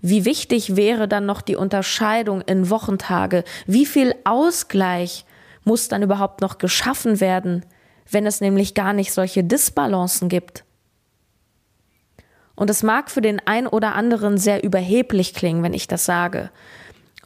Wie 0.00 0.24
wichtig 0.24 0.76
wäre 0.76 1.08
dann 1.08 1.26
noch 1.26 1.42
die 1.42 1.56
Unterscheidung 1.56 2.40
in 2.42 2.70
Wochentage? 2.70 3.44
Wie 3.66 3.86
viel 3.86 4.14
Ausgleich 4.24 5.24
muss 5.64 5.88
dann 5.88 6.02
überhaupt 6.02 6.40
noch 6.40 6.58
geschaffen 6.58 7.20
werden, 7.20 7.64
wenn 8.10 8.26
es 8.26 8.40
nämlich 8.40 8.74
gar 8.74 8.92
nicht 8.92 9.12
solche 9.12 9.44
Disbalancen 9.44 10.28
gibt? 10.28 10.64
Und 12.54 12.70
es 12.70 12.82
mag 12.82 13.10
für 13.10 13.20
den 13.20 13.40
ein 13.46 13.66
oder 13.66 13.94
anderen 13.94 14.38
sehr 14.38 14.62
überheblich 14.62 15.34
klingen, 15.34 15.62
wenn 15.62 15.74
ich 15.74 15.88
das 15.88 16.04
sage, 16.04 16.50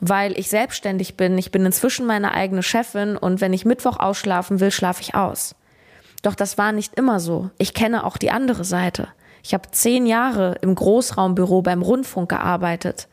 weil 0.00 0.38
ich 0.38 0.48
selbstständig 0.48 1.16
bin, 1.16 1.36
ich 1.36 1.50
bin 1.50 1.66
inzwischen 1.66 2.06
meine 2.06 2.32
eigene 2.32 2.62
Chefin 2.62 3.16
und 3.16 3.40
wenn 3.40 3.52
ich 3.52 3.64
Mittwoch 3.64 3.98
ausschlafen 3.98 4.60
will, 4.60 4.70
schlafe 4.70 5.02
ich 5.02 5.14
aus. 5.14 5.54
Doch 6.22 6.34
das 6.34 6.58
war 6.58 6.72
nicht 6.72 6.94
immer 6.94 7.20
so. 7.20 7.50
Ich 7.58 7.74
kenne 7.74 8.04
auch 8.04 8.16
die 8.16 8.30
andere 8.30 8.64
Seite. 8.64 9.08
Ich 9.48 9.54
habe 9.54 9.70
zehn 9.70 10.04
Jahre 10.04 10.56
im 10.60 10.74
Großraumbüro 10.74 11.62
beim 11.62 11.80
Rundfunk 11.80 12.28
gearbeitet. 12.28 13.08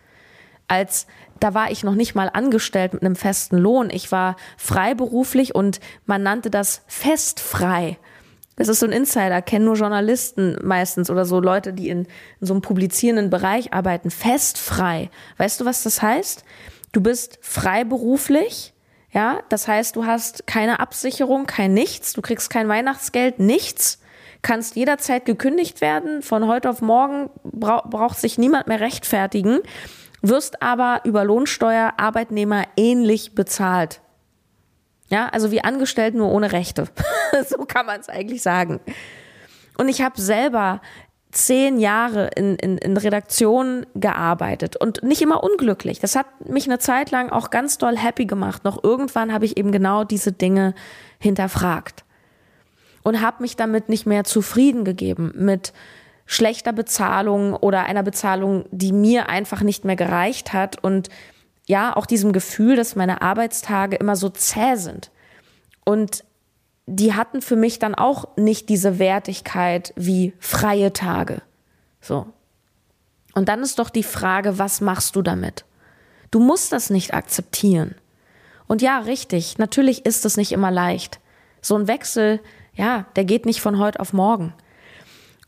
Als 0.67 1.07
da 1.39 1.53
war 1.53 1.71
ich 1.71 1.85
noch 1.85 1.95
nicht 1.95 2.13
mal 2.13 2.27
angestellt 2.27 2.91
mit 2.91 3.03
einem 3.03 3.15
festen 3.15 3.55
Lohn. 3.55 3.89
Ich 3.89 4.11
war 4.11 4.35
freiberuflich 4.57 5.55
und 5.55 5.79
man 6.05 6.23
nannte 6.23 6.49
das 6.49 6.81
festfrei. 6.87 7.97
Das 8.57 8.67
ist 8.67 8.81
so 8.81 8.85
ein 8.85 8.91
Insider, 8.91 9.41
kennen 9.41 9.63
nur 9.63 9.75
Journalisten 9.75 10.57
meistens 10.61 11.09
oder 11.09 11.23
so 11.23 11.39
Leute, 11.39 11.71
die 11.71 11.87
in, 11.87 11.99
in 11.99 12.47
so 12.47 12.53
einem 12.53 12.61
publizierenden 12.61 13.29
Bereich 13.29 13.71
arbeiten. 13.71 14.11
Festfrei. 14.11 15.09
Weißt 15.37 15.61
du, 15.61 15.65
was 15.65 15.83
das 15.83 16.01
heißt? 16.01 16.43
Du 16.91 16.99
bist 16.99 17.39
freiberuflich, 17.43 18.73
ja, 19.09 19.39
das 19.47 19.69
heißt, 19.69 19.95
du 19.95 20.05
hast 20.05 20.47
keine 20.47 20.81
Absicherung, 20.81 21.45
kein 21.45 21.73
nichts, 21.73 22.11
du 22.11 22.21
kriegst 22.21 22.49
kein 22.49 22.67
Weihnachtsgeld, 22.67 23.39
nichts, 23.39 23.99
kannst 24.45 24.75
jederzeit 24.75 25.25
gekündigt 25.25 25.81
werden, 25.81 26.21
von 26.21 26.47
heute 26.47 26.69
auf 26.69 26.81
morgen 26.81 27.29
braucht 27.43 28.17
sich 28.17 28.37
niemand 28.37 28.67
mehr 28.67 28.79
rechtfertigen 28.79 29.59
wirst 30.29 30.61
aber 30.61 31.01
über 31.03 31.23
Lohnsteuer 31.23 31.93
Arbeitnehmer 31.97 32.63
ähnlich 32.77 33.35
bezahlt. 33.35 34.01
Ja, 35.07 35.29
also 35.29 35.51
wie 35.51 35.63
angestellt 35.63 36.15
nur 36.15 36.31
ohne 36.31 36.51
Rechte. 36.51 36.87
so 37.47 37.57
kann 37.65 37.85
man 37.85 37.99
es 37.99 38.09
eigentlich 38.09 38.41
sagen. 38.41 38.79
Und 39.77 39.87
ich 39.87 40.01
habe 40.01 40.19
selber 40.19 40.81
zehn 41.31 41.79
Jahre 41.79 42.29
in, 42.35 42.55
in, 42.55 42.77
in 42.77 42.97
Redaktionen 42.97 43.85
gearbeitet 43.93 44.77
und 44.77 45.03
nicht 45.03 45.21
immer 45.21 45.43
unglücklich. 45.43 45.99
Das 45.99 46.15
hat 46.15 46.49
mich 46.49 46.65
eine 46.65 46.79
Zeit 46.79 47.11
lang 47.11 47.29
auch 47.29 47.49
ganz 47.49 47.77
doll 47.77 47.97
happy 47.97 48.25
gemacht. 48.25 48.63
Noch 48.63 48.83
irgendwann 48.83 49.33
habe 49.33 49.45
ich 49.45 49.57
eben 49.57 49.71
genau 49.71 50.05
diese 50.05 50.31
Dinge 50.31 50.73
hinterfragt 51.19 52.04
und 53.05 53.21
habe 53.21 53.43
mich 53.43 53.55
damit 53.55 53.87
nicht 53.87 54.07
mehr 54.07 54.23
zufrieden 54.23 54.83
gegeben 54.83 55.31
mit 55.35 55.73
schlechter 56.25 56.73
Bezahlung 56.73 57.53
oder 57.53 57.83
einer 57.83 58.01
Bezahlung, 58.01 58.65
die 58.71 58.91
mir 58.91 59.29
einfach 59.29 59.61
nicht 59.61 59.85
mehr 59.85 59.95
gereicht 59.95 60.53
hat 60.53 60.83
und 60.83 61.09
ja, 61.67 61.95
auch 61.95 62.07
diesem 62.07 62.33
Gefühl, 62.33 62.75
dass 62.75 62.95
meine 62.95 63.21
Arbeitstage 63.21 63.95
immer 63.95 64.15
so 64.15 64.29
zäh 64.29 64.75
sind. 64.75 65.11
Und 65.83 66.23
die 66.87 67.13
hatten 67.13 67.43
für 67.43 67.55
mich 67.55 67.77
dann 67.77 67.93
auch 67.93 68.35
nicht 68.37 68.69
diese 68.69 68.97
Wertigkeit 68.97 69.93
wie 69.95 70.33
freie 70.39 70.91
Tage. 70.91 71.43
So. 72.01 72.25
Und 73.35 73.49
dann 73.49 73.61
ist 73.61 73.77
doch 73.77 73.91
die 73.91 74.03
Frage, 74.03 74.57
was 74.57 74.81
machst 74.81 75.15
du 75.15 75.21
damit? 75.21 75.63
Du 76.31 76.39
musst 76.39 76.71
das 76.71 76.89
nicht 76.89 77.13
akzeptieren. 77.13 77.93
Und 78.65 78.81
ja, 78.81 78.97
richtig, 78.97 79.59
natürlich 79.59 80.07
ist 80.07 80.25
es 80.25 80.37
nicht 80.37 80.51
immer 80.51 80.71
leicht. 80.71 81.19
So 81.61 81.75
ein 81.75 81.87
Wechsel, 81.87 82.39
ja, 82.75 83.05
der 83.15 83.25
geht 83.25 83.45
nicht 83.45 83.61
von 83.61 83.79
heute 83.79 83.99
auf 83.99 84.13
morgen. 84.13 84.53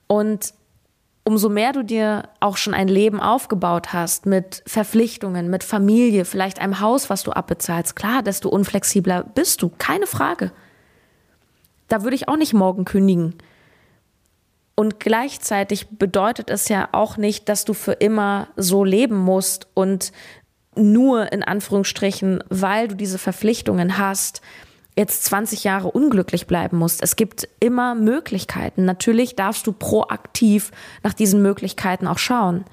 Und 0.07 0.53
umso 1.27 1.49
mehr 1.49 1.73
du 1.73 1.83
dir 1.83 2.29
auch 2.39 2.55
schon 2.55 2.73
ein 2.73 2.87
Leben 2.87 3.19
aufgebaut 3.19 3.91
hast 3.91 4.25
mit 4.25 4.63
Verpflichtungen, 4.65 5.49
mit 5.49 5.63
Familie, 5.63 6.23
vielleicht 6.23 6.59
einem 6.59 6.79
Haus, 6.79 7.09
was 7.09 7.23
du 7.23 7.31
abbezahlst, 7.31 7.97
klar, 7.97 8.23
desto 8.23 8.47
unflexibler 8.47 9.23
bist 9.35 9.61
du, 9.61 9.69
keine 9.77 10.07
Frage. 10.07 10.51
Da 11.89 12.03
würde 12.03 12.15
ich 12.15 12.29
auch 12.29 12.37
nicht 12.37 12.53
morgen 12.53 12.85
kündigen. 12.85 13.35
Und 14.75 14.99
gleichzeitig 14.99 15.89
bedeutet 15.89 16.49
es 16.49 16.69
ja 16.69 16.89
auch 16.93 17.17
nicht, 17.17 17.49
dass 17.49 17.65
du 17.65 17.73
für 17.73 17.93
immer 17.93 18.47
so 18.55 18.83
leben 18.83 19.17
musst 19.17 19.67
und 19.73 20.13
nur 20.75 21.31
in 21.33 21.43
Anführungsstrichen, 21.43 22.43
weil 22.49 22.87
du 22.87 22.95
diese 22.95 23.17
Verpflichtungen 23.17 23.97
hast, 23.97 24.41
jetzt 24.97 25.23
20 25.25 25.63
Jahre 25.63 25.91
unglücklich 25.91 26.47
bleiben 26.47 26.77
musst. 26.77 27.03
Es 27.03 27.15
gibt 27.15 27.47
immer 27.59 27.93
Möglichkeiten. 27.93 28.83
Natürlich 28.85 29.35
darfst 29.35 29.67
du 29.67 29.71
proaktiv 29.71 30.71
nach 31.03 31.13
diesen 31.13 31.41
Möglichkeiten 31.41 32.07
auch 32.07 32.17
schauen. 32.17 32.65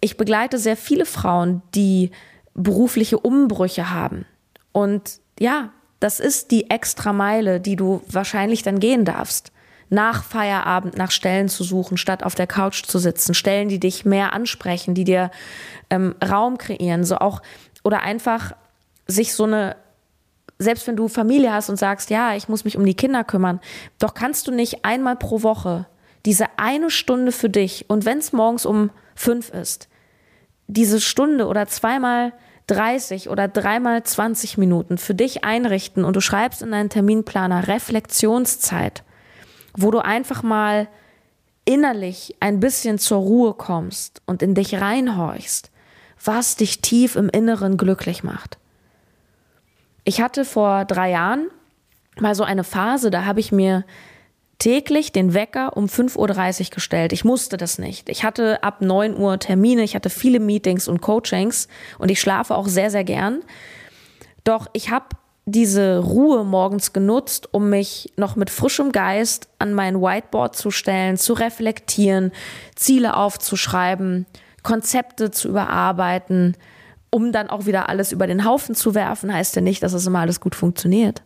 Ich 0.00 0.18
begleite 0.18 0.58
sehr 0.58 0.76
viele 0.76 1.06
Frauen, 1.06 1.62
die 1.74 2.10
berufliche 2.54 3.18
Umbrüche 3.18 3.90
haben. 3.90 4.26
Und 4.72 5.20
ja, 5.40 5.70
das 6.00 6.20
ist 6.20 6.50
die 6.50 6.70
extra 6.70 7.14
Meile, 7.14 7.60
die 7.60 7.76
du 7.76 8.02
wahrscheinlich 8.08 8.62
dann 8.62 8.78
gehen 8.78 9.06
darfst. 9.06 9.52
Nach 9.88 10.22
Feierabend 10.22 10.98
nach 10.98 11.10
Stellen 11.10 11.48
zu 11.48 11.64
suchen, 11.64 11.96
statt 11.96 12.24
auf 12.24 12.34
der 12.34 12.46
Couch 12.46 12.84
zu 12.84 12.98
sitzen. 12.98 13.34
Stellen, 13.34 13.68
die 13.68 13.80
dich 13.80 14.04
mehr 14.04 14.34
ansprechen, 14.34 14.94
die 14.94 15.04
dir 15.04 15.30
ähm, 15.88 16.14
Raum 16.22 16.58
kreieren. 16.58 17.04
So 17.04 17.16
auch, 17.16 17.40
oder 17.84 18.02
einfach 18.02 18.52
sich 19.06 19.32
so 19.32 19.44
eine 19.44 19.76
selbst 20.58 20.86
wenn 20.86 20.96
du 20.96 21.08
Familie 21.08 21.52
hast 21.52 21.68
und 21.68 21.76
sagst, 21.76 22.10
ja, 22.10 22.34
ich 22.34 22.48
muss 22.48 22.64
mich 22.64 22.76
um 22.76 22.84
die 22.84 22.94
Kinder 22.94 23.24
kümmern, 23.24 23.60
doch 23.98 24.14
kannst 24.14 24.46
du 24.46 24.52
nicht 24.52 24.84
einmal 24.84 25.16
pro 25.16 25.42
Woche 25.42 25.86
diese 26.24 26.46
eine 26.56 26.90
Stunde 26.90 27.30
für 27.30 27.48
dich 27.48 27.84
und 27.88 28.04
wenn 28.04 28.18
es 28.18 28.32
morgens 28.32 28.66
um 28.66 28.90
fünf 29.14 29.50
ist, 29.50 29.88
diese 30.66 31.00
Stunde 31.00 31.46
oder 31.46 31.66
zweimal 31.68 32.32
30 32.66 33.30
oder 33.30 33.46
dreimal 33.46 34.02
20 34.02 34.58
Minuten 34.58 34.98
für 34.98 35.14
dich 35.14 35.44
einrichten 35.44 36.04
und 36.04 36.16
du 36.16 36.20
schreibst 36.20 36.62
in 36.62 36.72
deinen 36.72 36.90
Terminplaner 36.90 37.68
Reflexionszeit, 37.68 39.04
wo 39.76 39.92
du 39.92 40.00
einfach 40.00 40.42
mal 40.42 40.88
innerlich 41.64 42.34
ein 42.40 42.58
bisschen 42.58 42.98
zur 42.98 43.18
Ruhe 43.18 43.54
kommst 43.54 44.20
und 44.26 44.42
in 44.42 44.54
dich 44.54 44.80
reinhorchst, 44.80 45.70
was 46.24 46.56
dich 46.56 46.80
tief 46.80 47.14
im 47.14 47.28
Inneren 47.28 47.76
glücklich 47.76 48.24
macht. 48.24 48.58
Ich 50.08 50.20
hatte 50.20 50.44
vor 50.44 50.84
drei 50.84 51.10
Jahren 51.10 51.48
mal 52.20 52.36
so 52.36 52.44
eine 52.44 52.62
Phase, 52.62 53.10
da 53.10 53.24
habe 53.24 53.40
ich 53.40 53.50
mir 53.50 53.84
täglich 54.60 55.10
den 55.10 55.34
Wecker 55.34 55.76
um 55.76 55.86
5.30 55.86 56.16
Uhr 56.68 56.74
gestellt. 56.76 57.12
Ich 57.12 57.24
musste 57.24 57.56
das 57.56 57.80
nicht. 57.80 58.08
Ich 58.08 58.22
hatte 58.22 58.62
ab 58.62 58.80
9 58.82 59.16
Uhr 59.16 59.40
Termine, 59.40 59.82
ich 59.82 59.96
hatte 59.96 60.08
viele 60.08 60.38
Meetings 60.38 60.86
und 60.86 61.00
Coachings 61.00 61.66
und 61.98 62.08
ich 62.08 62.20
schlafe 62.20 62.54
auch 62.54 62.68
sehr, 62.68 62.92
sehr 62.92 63.02
gern. 63.02 63.42
Doch 64.44 64.68
ich 64.74 64.90
habe 64.90 65.06
diese 65.44 65.98
Ruhe 65.98 66.44
morgens 66.44 66.92
genutzt, 66.92 67.48
um 67.52 67.68
mich 67.68 68.12
noch 68.16 68.36
mit 68.36 68.48
frischem 68.48 68.92
Geist 68.92 69.48
an 69.58 69.74
mein 69.74 70.00
Whiteboard 70.00 70.54
zu 70.54 70.70
stellen, 70.70 71.16
zu 71.16 71.32
reflektieren, 71.32 72.30
Ziele 72.76 73.16
aufzuschreiben, 73.16 74.26
Konzepte 74.62 75.32
zu 75.32 75.48
überarbeiten, 75.48 76.56
um 77.16 77.32
dann 77.32 77.48
auch 77.48 77.64
wieder 77.64 77.88
alles 77.88 78.12
über 78.12 78.26
den 78.26 78.44
Haufen 78.44 78.74
zu 78.74 78.94
werfen, 78.94 79.32
heißt 79.32 79.56
ja 79.56 79.62
nicht, 79.62 79.82
dass 79.82 79.94
es 79.94 80.06
immer 80.06 80.18
alles 80.18 80.38
gut 80.38 80.54
funktioniert. 80.54 81.22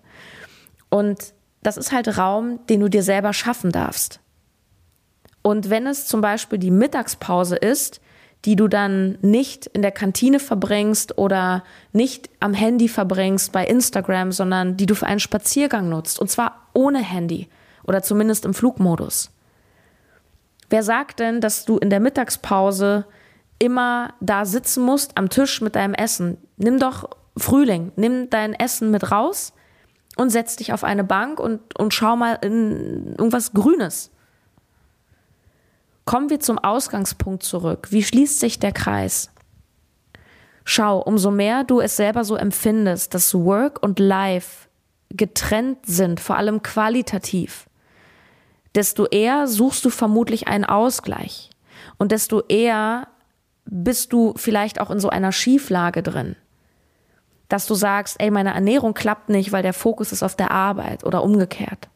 Und 0.89 1.35
das 1.65 1.77
ist 1.77 1.91
halt 1.91 2.17
Raum, 2.17 2.61
den 2.69 2.79
du 2.79 2.89
dir 2.89 3.03
selber 3.03 3.33
schaffen 3.33 3.73
darfst. 3.73 4.21
Und 5.43 5.69
wenn 5.69 5.89
es 5.89 6.07
zum 6.07 6.21
Beispiel 6.21 6.61
die 6.61 6.71
Mittagspause 6.71 7.57
ist, 7.57 8.01
die 8.45 8.55
du 8.55 8.69
dann 8.69 9.19
nicht 9.21 9.67
in 9.67 9.83
der 9.83 9.91
Kantine 9.91 10.39
verbringst 10.39 11.19
oder 11.19 11.65
nicht 11.93 12.31
am 12.39 12.55
Handy 12.55 12.87
verbringst 12.87 13.51
bei 13.51 13.67
Instagram, 13.67 14.31
sondern 14.31 14.77
die 14.77 14.87
du 14.87 14.95
für 14.95 15.07
einen 15.07 15.19
Spaziergang 15.19 15.89
nutzt. 15.89 16.21
Und 16.21 16.31
zwar 16.31 16.69
ohne 16.73 17.01
Handy 17.01 17.49
oder 17.83 18.01
zumindest 18.01 18.45
im 18.45 18.55
Flugmodus. 18.55 19.33
Wer 20.69 20.85
sagt 20.85 21.19
denn, 21.19 21.41
dass 21.41 21.65
du 21.65 21.79
in 21.79 21.91
der 21.91 21.99
Mittagspause 21.99 23.07
immer 23.61 24.15
da 24.21 24.45
sitzen 24.45 24.83
musst 24.83 25.17
am 25.17 25.29
Tisch 25.29 25.61
mit 25.61 25.77
deinem 25.77 25.95
Essen? 25.95 26.39
Nimm 26.57 26.81
doch 26.81 27.09
Frühling, 27.37 27.93
nimm 27.95 28.29
dein 28.29 28.55
Essen 28.55 28.91
mit 28.91 29.13
raus 29.13 29.53
und 30.17 30.31
setz 30.31 30.57
dich 30.57 30.73
auf 30.73 30.83
eine 30.83 31.05
Bank 31.05 31.39
und, 31.39 31.79
und 31.79 31.95
schau 31.95 32.17
mal 32.17 32.39
in 32.43 33.15
irgendwas 33.17 33.53
Grünes. 33.53 34.11
Kommen 36.05 36.29
wir 36.29 36.41
zum 36.41 36.59
Ausgangspunkt 36.59 37.45
zurück. 37.45 37.89
Wie 37.91 38.03
schließt 38.03 38.41
sich 38.41 38.59
der 38.59 38.73
Kreis? 38.73 39.31
Schau, 40.65 40.99
umso 40.99 41.31
mehr 41.31 41.65
du 41.65 41.81
es 41.81 41.97
selber 41.97 42.25
so 42.25 42.37
empfindest, 42.37 43.15
dass 43.15 43.35
Work 43.35 43.83
und 43.83 43.99
Life 43.99 44.69
getrennt 45.11 45.87
sind, 45.87 46.21
vor 46.21 46.37
allem 46.37 46.63
qualitativ, 46.63 47.69
desto 48.75 49.07
eher 49.07 49.47
suchst 49.47 49.85
du 49.85 49.91
vermutlich 49.91 50.49
einen 50.49 50.65
Ausgleich 50.65 51.51
und 51.99 52.13
desto 52.13 52.43
eher 52.49 53.09
bist 53.71 54.13
du 54.13 54.35
vielleicht 54.37 54.81
auch 54.81 54.91
in 54.91 55.01
so 55.01 55.09
einer 55.09 55.33
Schieflage 55.33 56.03
drin, 56.03 56.37
dass 57.49 57.67
du 57.67 57.75
sagst, 57.75 58.17
ey, 58.19 58.31
meine 58.31 58.53
Ernährung 58.53 58.95
klappt 58.95 59.29
nicht, 59.29 59.53
weil 59.53 59.63
der 59.63 59.73
Fokus 59.73 60.13
ist 60.13 60.23
auf 60.23 60.37
der 60.37 60.51
Arbeit 60.51 61.05
oder 61.05 61.23
umgekehrt. 61.23 61.89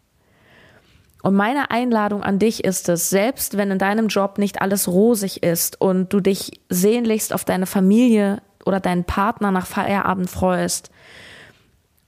Und 1.23 1.35
meine 1.35 1.71
Einladung 1.71 2.23
an 2.23 2.39
dich 2.39 2.65
ist 2.65 2.89
es, 2.89 3.11
selbst 3.11 3.57
wenn 3.57 3.71
in 3.71 3.79
deinem 3.79 4.09
Job 4.09 4.39
nicht 4.39 4.61
alles 4.61 4.89
rosig 4.89 5.43
ist 5.43 5.81
und 5.81 6.13
du 6.13 6.21
dich 6.21 6.61
sehnlichst 6.69 7.33
auf 7.33 7.45
deine 7.45 7.67
Familie 7.67 8.43
oder 8.65 8.79
deinen 8.79 9.05
Partner 9.05 9.51
nach 9.51 9.67
Feierabend 9.67 10.31
freust, 10.31 10.91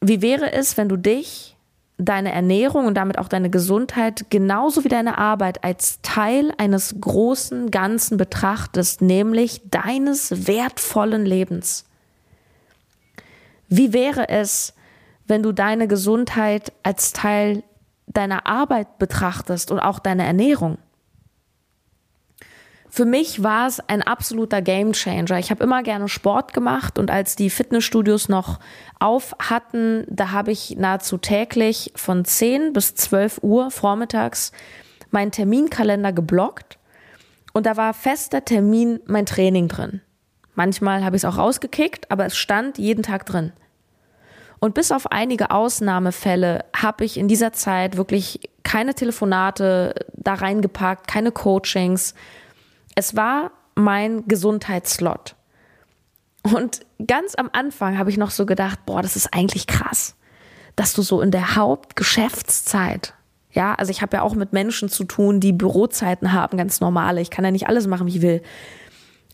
wie 0.00 0.22
wäre 0.22 0.52
es, 0.52 0.76
wenn 0.76 0.88
du 0.88 0.96
dich, 0.96 1.55
deine 1.98 2.32
Ernährung 2.32 2.86
und 2.86 2.94
damit 2.94 3.18
auch 3.18 3.28
deine 3.28 3.50
Gesundheit 3.50 4.26
genauso 4.30 4.84
wie 4.84 4.88
deine 4.88 5.18
Arbeit 5.18 5.64
als 5.64 6.00
Teil 6.02 6.52
eines 6.58 6.96
großen 7.00 7.70
Ganzen 7.70 8.16
betrachtest, 8.18 9.00
nämlich 9.00 9.62
deines 9.70 10.46
wertvollen 10.46 11.24
Lebens? 11.24 11.84
Wie 13.68 13.92
wäre 13.92 14.28
es, 14.28 14.74
wenn 15.26 15.42
du 15.42 15.52
deine 15.52 15.88
Gesundheit 15.88 16.72
als 16.82 17.12
Teil 17.12 17.62
deiner 18.06 18.46
Arbeit 18.46 18.98
betrachtest 18.98 19.70
und 19.70 19.80
auch 19.80 19.98
deine 19.98 20.24
Ernährung. 20.24 20.78
Für 22.96 23.04
mich 23.04 23.42
war 23.42 23.66
es 23.66 23.78
ein 23.90 24.00
absoluter 24.00 24.62
Gamechanger. 24.62 25.38
Ich 25.38 25.50
habe 25.50 25.62
immer 25.62 25.82
gerne 25.82 26.08
Sport 26.08 26.54
gemacht 26.54 26.98
und 26.98 27.10
als 27.10 27.36
die 27.36 27.50
Fitnessstudios 27.50 28.30
noch 28.30 28.58
auf 28.98 29.36
hatten, 29.38 30.06
da 30.08 30.30
habe 30.30 30.50
ich 30.50 30.76
nahezu 30.78 31.18
täglich 31.18 31.92
von 31.94 32.24
10 32.24 32.72
bis 32.72 32.94
12 32.94 33.40
Uhr 33.42 33.70
vormittags 33.70 34.50
meinen 35.10 35.30
Terminkalender 35.30 36.14
geblockt 36.14 36.78
und 37.52 37.66
da 37.66 37.76
war 37.76 37.92
fester 37.92 38.46
Termin 38.46 39.00
mein 39.04 39.26
Training 39.26 39.68
drin. 39.68 40.00
Manchmal 40.54 41.04
habe 41.04 41.16
ich 41.16 41.20
es 41.20 41.26
auch 41.26 41.36
rausgekickt, 41.36 42.10
aber 42.10 42.24
es 42.24 42.38
stand 42.38 42.78
jeden 42.78 43.02
Tag 43.02 43.26
drin. 43.26 43.52
Und 44.58 44.72
bis 44.72 44.90
auf 44.90 45.12
einige 45.12 45.50
Ausnahmefälle 45.50 46.64
habe 46.74 47.04
ich 47.04 47.18
in 47.18 47.28
dieser 47.28 47.52
Zeit 47.52 47.98
wirklich 47.98 48.40
keine 48.62 48.94
Telefonate 48.94 50.06
da 50.14 50.32
reingepackt, 50.32 51.06
keine 51.06 51.30
Coachings. 51.30 52.14
Es 52.96 53.14
war 53.14 53.52
mein 53.76 54.26
Gesundheitsslot. 54.26 55.36
Und 56.42 56.80
ganz 57.06 57.34
am 57.36 57.50
Anfang 57.52 57.98
habe 57.98 58.10
ich 58.10 58.16
noch 58.16 58.30
so 58.30 58.46
gedacht, 58.46 58.86
boah, 58.86 59.02
das 59.02 59.14
ist 59.14 59.32
eigentlich 59.32 59.66
krass, 59.66 60.16
dass 60.74 60.94
du 60.94 61.02
so 61.02 61.20
in 61.20 61.30
der 61.30 61.56
Hauptgeschäftszeit, 61.56 63.14
ja, 63.52 63.74
also 63.74 63.90
ich 63.90 64.02
habe 64.02 64.16
ja 64.18 64.22
auch 64.22 64.34
mit 64.34 64.52
Menschen 64.52 64.88
zu 64.88 65.04
tun, 65.04 65.40
die 65.40 65.52
Bürozeiten 65.52 66.32
haben, 66.32 66.58
ganz 66.58 66.80
normale. 66.80 67.20
Ich 67.20 67.30
kann 67.30 67.44
ja 67.44 67.50
nicht 67.50 67.68
alles 67.68 67.86
machen, 67.86 68.06
wie 68.06 68.16
ich 68.16 68.22
will. 68.22 68.42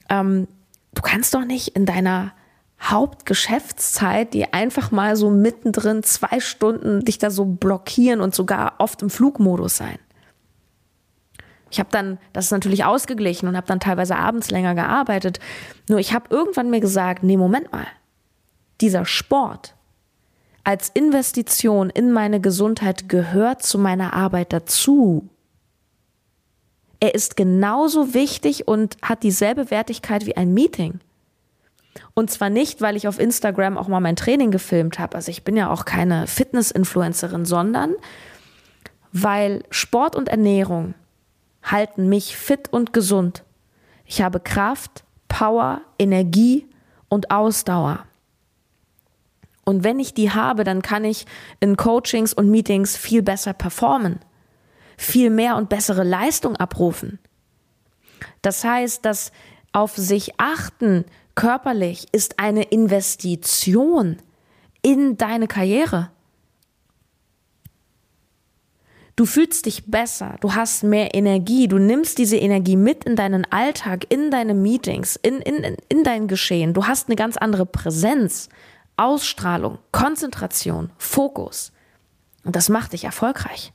Ähm, 0.09 0.46
du 0.94 1.03
kannst 1.03 1.35
doch 1.35 1.44
nicht 1.44 1.68
in 1.68 1.87
deiner 1.87 2.33
Hauptgeschäftszeit, 2.81 4.35
die 4.35 4.53
einfach 4.53 4.90
mal 4.90 5.16
so 5.16 5.31
mittendrin 5.31 6.03
zwei 6.03 6.40
Stunden 6.40 7.05
dich 7.05 7.18
da 7.18 7.31
so 7.31 7.44
blockieren 7.44 8.20
und 8.20 8.35
sogar 8.35 8.75
oft 8.79 9.03
im 9.03 9.11
Flugmodus 9.11 9.77
sein. 9.77 9.98
Ich 11.72 11.80
habe 11.80 11.88
dann 11.90 12.18
das 12.35 12.46
ist 12.46 12.50
natürlich 12.50 12.85
ausgeglichen 12.85 13.48
und 13.48 13.56
habe 13.56 13.66
dann 13.66 13.80
teilweise 13.80 14.16
abends 14.16 14.50
länger 14.50 14.74
gearbeitet. 14.74 15.40
Nur 15.88 15.98
ich 15.98 16.12
habe 16.12 16.26
irgendwann 16.30 16.70
mir 16.70 16.80
gesagt, 16.80 17.22
nee, 17.22 17.38
Moment 17.38 17.72
mal. 17.72 17.87
Dieser 18.80 19.06
Sport 19.06 19.74
als 20.64 20.90
Investition 20.90 21.90
in 21.90 22.12
meine 22.12 22.40
Gesundheit 22.40 23.08
gehört 23.08 23.62
zu 23.62 23.78
meiner 23.78 24.12
Arbeit 24.12 24.52
dazu. 24.52 25.28
Er 27.00 27.14
ist 27.14 27.37
genauso 27.37 28.14
wichtig 28.14 28.68
und 28.68 28.96
hat 29.02 29.24
dieselbe 29.24 29.70
Wertigkeit 29.70 30.26
wie 30.26 30.37
ein 30.37 30.54
Meeting. 30.54 31.00
Und 32.14 32.30
zwar 32.30 32.50
nicht, 32.50 32.80
weil 32.80 32.96
ich 32.96 33.08
auf 33.08 33.18
Instagram 33.18 33.76
auch 33.76 33.88
mal 33.88 34.00
mein 34.00 34.14
Training 34.14 34.50
gefilmt 34.50 34.98
habe. 34.98 35.16
Also 35.16 35.30
ich 35.30 35.42
bin 35.42 35.56
ja 35.56 35.70
auch 35.70 35.85
keine 35.85 36.26
Fitness-Influencerin, 36.26 37.44
sondern 37.44 37.94
weil 39.12 39.64
Sport 39.70 40.14
und 40.14 40.28
Ernährung 40.28 40.94
halten 41.62 42.09
mich 42.09 42.37
fit 42.37 42.72
und 42.72 42.92
gesund. 42.92 43.44
Ich 44.05 44.22
habe 44.22 44.40
Kraft, 44.40 45.05
Power, 45.29 45.81
Energie 45.98 46.66
und 47.09 47.31
Ausdauer. 47.31 48.05
Und 49.64 49.85
wenn 49.85 50.01
ich 50.01 50.12
die 50.14 50.33
habe, 50.33 50.64
dann 50.64 50.83
kann 50.83 51.05
ich 51.05 51.27
in 51.61 51.77
Coachings 51.77 52.35
und 52.35 52.51
Meetings 52.51 52.96
viel 52.96 53.22
besser 53.22 53.53
performen, 53.53 54.18
viel 54.96 55.31
mehr 55.31 55.57
und 55.57 55.68
bessere 55.68 56.03
Leistung 56.03 56.57
abrufen. 56.57 57.18
Das 58.42 58.64
heißt, 58.64 59.05
dass 59.05 59.33
auf 59.72 59.96
sich 59.96 60.38
achten 60.38 61.05
körperlich 61.35 62.07
ist 62.12 62.38
eine 62.38 62.64
Investition 62.64 64.18
in 64.83 65.16
deine 65.16 65.46
Karriere. 65.46 66.11
Du 69.22 69.26
fühlst 69.26 69.66
dich 69.66 69.85
besser, 69.87 70.35
du 70.40 70.56
hast 70.56 70.82
mehr 70.82 71.14
Energie, 71.14 71.68
du 71.68 71.78
nimmst 71.78 72.18
diese 72.18 72.38
Energie 72.38 72.74
mit 72.74 73.04
in 73.04 73.14
deinen 73.14 73.44
Alltag, 73.52 74.04
in 74.08 74.32
deine 74.32 74.52
Meetings, 74.52 75.14
in, 75.14 75.37
in, 75.42 75.76
in 75.88 76.02
dein 76.02 76.26
Geschehen. 76.26 76.74
Du 76.74 76.88
hast 76.88 77.06
eine 77.06 77.14
ganz 77.14 77.37
andere 77.37 77.64
Präsenz, 77.64 78.48
Ausstrahlung, 78.96 79.78
Konzentration, 79.92 80.90
Fokus. 80.98 81.70
Und 82.42 82.56
das 82.56 82.68
macht 82.68 82.94
dich 82.94 83.04
erfolgreich. 83.04 83.72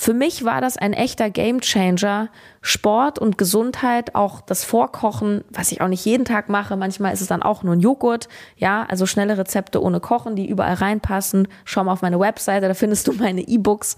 Für 0.00 0.14
mich 0.14 0.44
war 0.44 0.60
das 0.60 0.76
ein 0.76 0.92
echter 0.92 1.28
Gamechanger. 1.28 2.28
Sport 2.60 3.18
und 3.18 3.36
Gesundheit, 3.36 4.14
auch 4.14 4.40
das 4.40 4.62
Vorkochen, 4.62 5.42
was 5.50 5.72
ich 5.72 5.80
auch 5.80 5.88
nicht 5.88 6.04
jeden 6.04 6.24
Tag 6.24 6.48
mache. 6.48 6.76
Manchmal 6.76 7.12
ist 7.12 7.20
es 7.20 7.26
dann 7.26 7.42
auch 7.42 7.64
nur 7.64 7.74
ein 7.74 7.80
Joghurt. 7.80 8.28
Ja, 8.56 8.86
also 8.88 9.06
schnelle 9.06 9.36
Rezepte 9.36 9.82
ohne 9.82 9.98
Kochen, 9.98 10.36
die 10.36 10.48
überall 10.48 10.74
reinpassen. 10.74 11.48
Schau 11.64 11.82
mal 11.82 11.94
auf 11.94 12.02
meine 12.02 12.20
Webseite, 12.20 12.68
da 12.68 12.74
findest 12.74 13.08
du 13.08 13.12
meine 13.14 13.40
E-Books. 13.40 13.96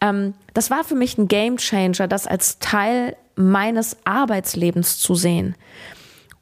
Ähm, 0.00 0.32
das 0.54 0.70
war 0.70 0.82
für 0.82 0.94
mich 0.94 1.18
ein 1.18 1.28
Gamechanger, 1.28 2.08
das 2.08 2.26
als 2.26 2.58
Teil 2.58 3.14
meines 3.36 3.98
Arbeitslebens 4.04 4.98
zu 4.98 5.14
sehen. 5.14 5.56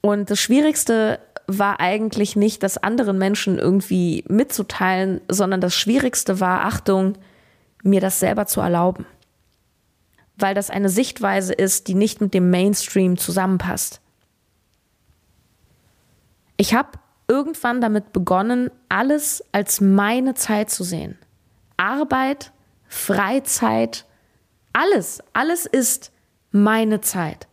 Und 0.00 0.30
das 0.30 0.38
Schwierigste 0.38 1.18
war 1.48 1.80
eigentlich 1.80 2.36
nicht, 2.36 2.62
das 2.62 2.78
anderen 2.78 3.18
Menschen 3.18 3.58
irgendwie 3.58 4.22
mitzuteilen, 4.28 5.20
sondern 5.28 5.60
das 5.60 5.74
Schwierigste 5.74 6.38
war, 6.38 6.64
Achtung, 6.66 7.16
mir 7.82 8.00
das 8.00 8.20
selber 8.20 8.46
zu 8.46 8.60
erlauben. 8.60 9.06
Weil 10.36 10.54
das 10.54 10.70
eine 10.70 10.88
Sichtweise 10.88 11.52
ist, 11.52 11.88
die 11.88 11.94
nicht 11.94 12.20
mit 12.20 12.34
dem 12.34 12.50
Mainstream 12.50 13.16
zusammenpasst. 13.16 14.00
Ich 16.56 16.74
habe 16.74 16.90
irgendwann 17.28 17.80
damit 17.80 18.12
begonnen, 18.12 18.70
alles 18.88 19.44
als 19.52 19.80
meine 19.80 20.34
Zeit 20.34 20.70
zu 20.70 20.84
sehen. 20.84 21.18
Arbeit, 21.76 22.52
Freizeit, 22.86 24.04
alles, 24.72 25.22
alles 25.32 25.66
ist 25.66 26.12
meine 26.50 27.00
Zeit. 27.00 27.48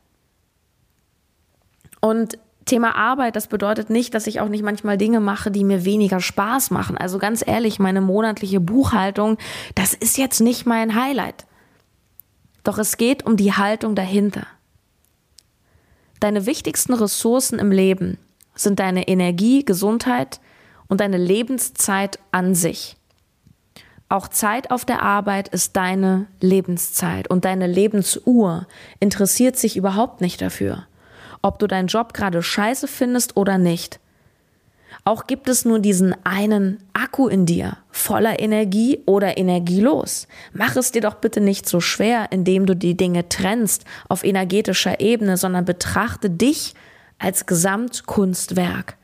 Und 2.01 2.37
Thema 2.69 2.95
Arbeit, 2.95 3.35
das 3.35 3.47
bedeutet 3.47 3.89
nicht, 3.89 4.13
dass 4.13 4.27
ich 4.27 4.39
auch 4.39 4.47
nicht 4.47 4.63
manchmal 4.63 4.97
Dinge 4.97 5.19
mache, 5.19 5.51
die 5.51 5.63
mir 5.63 5.85
weniger 5.85 6.19
Spaß 6.21 6.71
machen. 6.71 6.97
Also 6.97 7.17
ganz 7.17 7.45
ehrlich, 7.45 7.79
meine 7.79 8.01
monatliche 8.01 8.59
Buchhaltung, 8.59 9.37
das 9.75 9.93
ist 9.93 10.17
jetzt 10.17 10.39
nicht 10.39 10.65
mein 10.65 10.95
Highlight. 10.95 11.45
Doch 12.63 12.77
es 12.77 12.97
geht 12.97 13.25
um 13.25 13.37
die 13.37 13.53
Haltung 13.53 13.95
dahinter. 13.95 14.45
Deine 16.19 16.45
wichtigsten 16.45 16.93
Ressourcen 16.93 17.59
im 17.59 17.71
Leben 17.71 18.17
sind 18.53 18.79
deine 18.79 19.07
Energie, 19.07 19.63
Gesundheit 19.65 20.39
und 20.87 21.01
deine 21.01 21.17
Lebenszeit 21.17 22.19
an 22.31 22.55
sich. 22.55 22.97
Auch 24.09 24.27
Zeit 24.27 24.71
auf 24.71 24.85
der 24.85 25.03
Arbeit 25.03 25.49
ist 25.49 25.75
deine 25.75 26.27
Lebenszeit 26.41 27.29
und 27.29 27.45
deine 27.45 27.67
Lebensuhr 27.67 28.67
interessiert 28.99 29.55
sich 29.55 29.77
überhaupt 29.77 30.19
nicht 30.19 30.41
dafür, 30.41 30.87
ob 31.41 31.59
du 31.59 31.67
deinen 31.67 31.87
Job 31.87 32.13
gerade 32.13 32.41
scheiße 32.41 32.87
findest 32.87 33.37
oder 33.37 33.57
nicht. 33.57 33.99
Auch 35.05 35.27
gibt 35.27 35.49
es 35.49 35.65
nur 35.65 35.79
diesen 35.79 36.15
einen 36.25 36.83
Akku 36.93 37.27
in 37.27 37.45
dir, 37.45 37.77
voller 37.89 38.39
Energie 38.39 38.99
oder 39.05 39.37
energielos. 39.37 40.27
Mach 40.53 40.75
es 40.75 40.91
dir 40.91 41.01
doch 41.01 41.15
bitte 41.15 41.41
nicht 41.41 41.67
so 41.67 41.79
schwer, 41.79 42.31
indem 42.31 42.65
du 42.65 42.75
die 42.75 42.97
Dinge 42.97 43.29
trennst 43.29 43.85
auf 44.07 44.23
energetischer 44.23 44.99
Ebene, 44.99 45.37
sondern 45.37 45.65
betrachte 45.65 46.29
dich 46.29 46.73
als 47.17 47.45
Gesamtkunstwerk. 47.45 48.98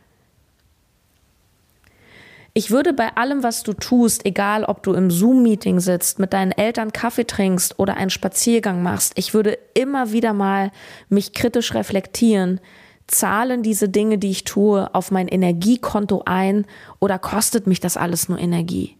Ich 2.58 2.72
würde 2.72 2.94
bei 2.94 3.18
allem, 3.18 3.44
was 3.44 3.64
du 3.64 3.74
tust, 3.74 4.26
egal 4.26 4.64
ob 4.64 4.82
du 4.82 4.94
im 4.94 5.12
Zoom-Meeting 5.12 5.82
sitzt, 5.82 6.20
mit 6.20 6.32
deinen 6.32 6.54
Eltern 6.54 6.94
Kaffee 6.94 7.28
trinkst 7.28 7.78
oder 7.80 7.98
einen 7.98 8.10
Spaziergang 8.10 8.82
machst, 8.82 9.12
ich 9.18 9.34
würde 9.34 9.60
immer 9.74 10.14
wieder 10.14 10.32
mal 10.32 10.72
mich 11.10 11.34
kritisch 11.34 11.74
reflektieren. 11.74 12.62
Zahlen 13.08 13.62
diese 13.62 13.90
Dinge, 13.90 14.18
die 14.18 14.32
ich 14.32 14.46
tue, 14.46 14.90
auf 14.96 15.12
mein 15.12 15.28
Energiekonto 15.28 16.24
ein 16.26 16.66
oder 17.02 17.20
kostet 17.20 17.68
mich 17.68 17.82
das 17.82 17.98
alles 17.98 18.30
nur 18.30 18.40
Energie? 18.40 18.96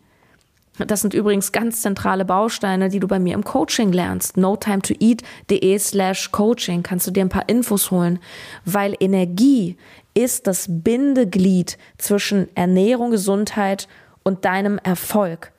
Das 0.78 1.00
sind 1.00 1.14
übrigens 1.14 1.54
ganz 1.54 1.82
zentrale 1.82 2.26
Bausteine, 2.26 2.90
die 2.90 3.00
du 3.00 3.08
bei 3.08 3.20
mir 3.20 3.36
im 3.36 3.46
Coaching 3.46 3.94
lernst. 3.94 4.36
NoTimeToEat.de 4.36 5.80
slash 5.80 6.34
Coaching 6.34 6.84
kannst 6.84 7.08
du 7.08 7.12
dir 7.12 7.24
ein 7.24 7.30
paar 7.30 7.48
Infos 7.48 7.90
holen, 7.92 8.20
weil 8.66 8.98
Energie 9.00 9.78
ist 10.16 10.48
das 10.48 10.66
Bindeglied 10.70 11.78
zwischen 11.98 12.48
Ernährung, 12.56 13.12
Gesundheit 13.12 13.88
und 14.24 14.46
deinem 14.46 14.80
Erfolg. 14.80 15.52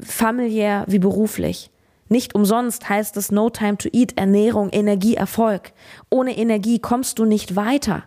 Familiär 0.00 0.84
wie 0.86 1.00
beruflich. 1.00 1.70
Nicht 2.08 2.34
umsonst 2.34 2.88
heißt 2.88 3.16
es 3.16 3.30
No 3.30 3.50
Time 3.50 3.76
to 3.76 3.88
Eat, 3.92 4.16
Ernährung, 4.16 4.70
Energie, 4.70 5.14
Erfolg. 5.14 5.72
Ohne 6.08 6.36
Energie 6.36 6.78
kommst 6.78 7.18
du 7.18 7.24
nicht 7.24 7.56
weiter. 7.56 8.04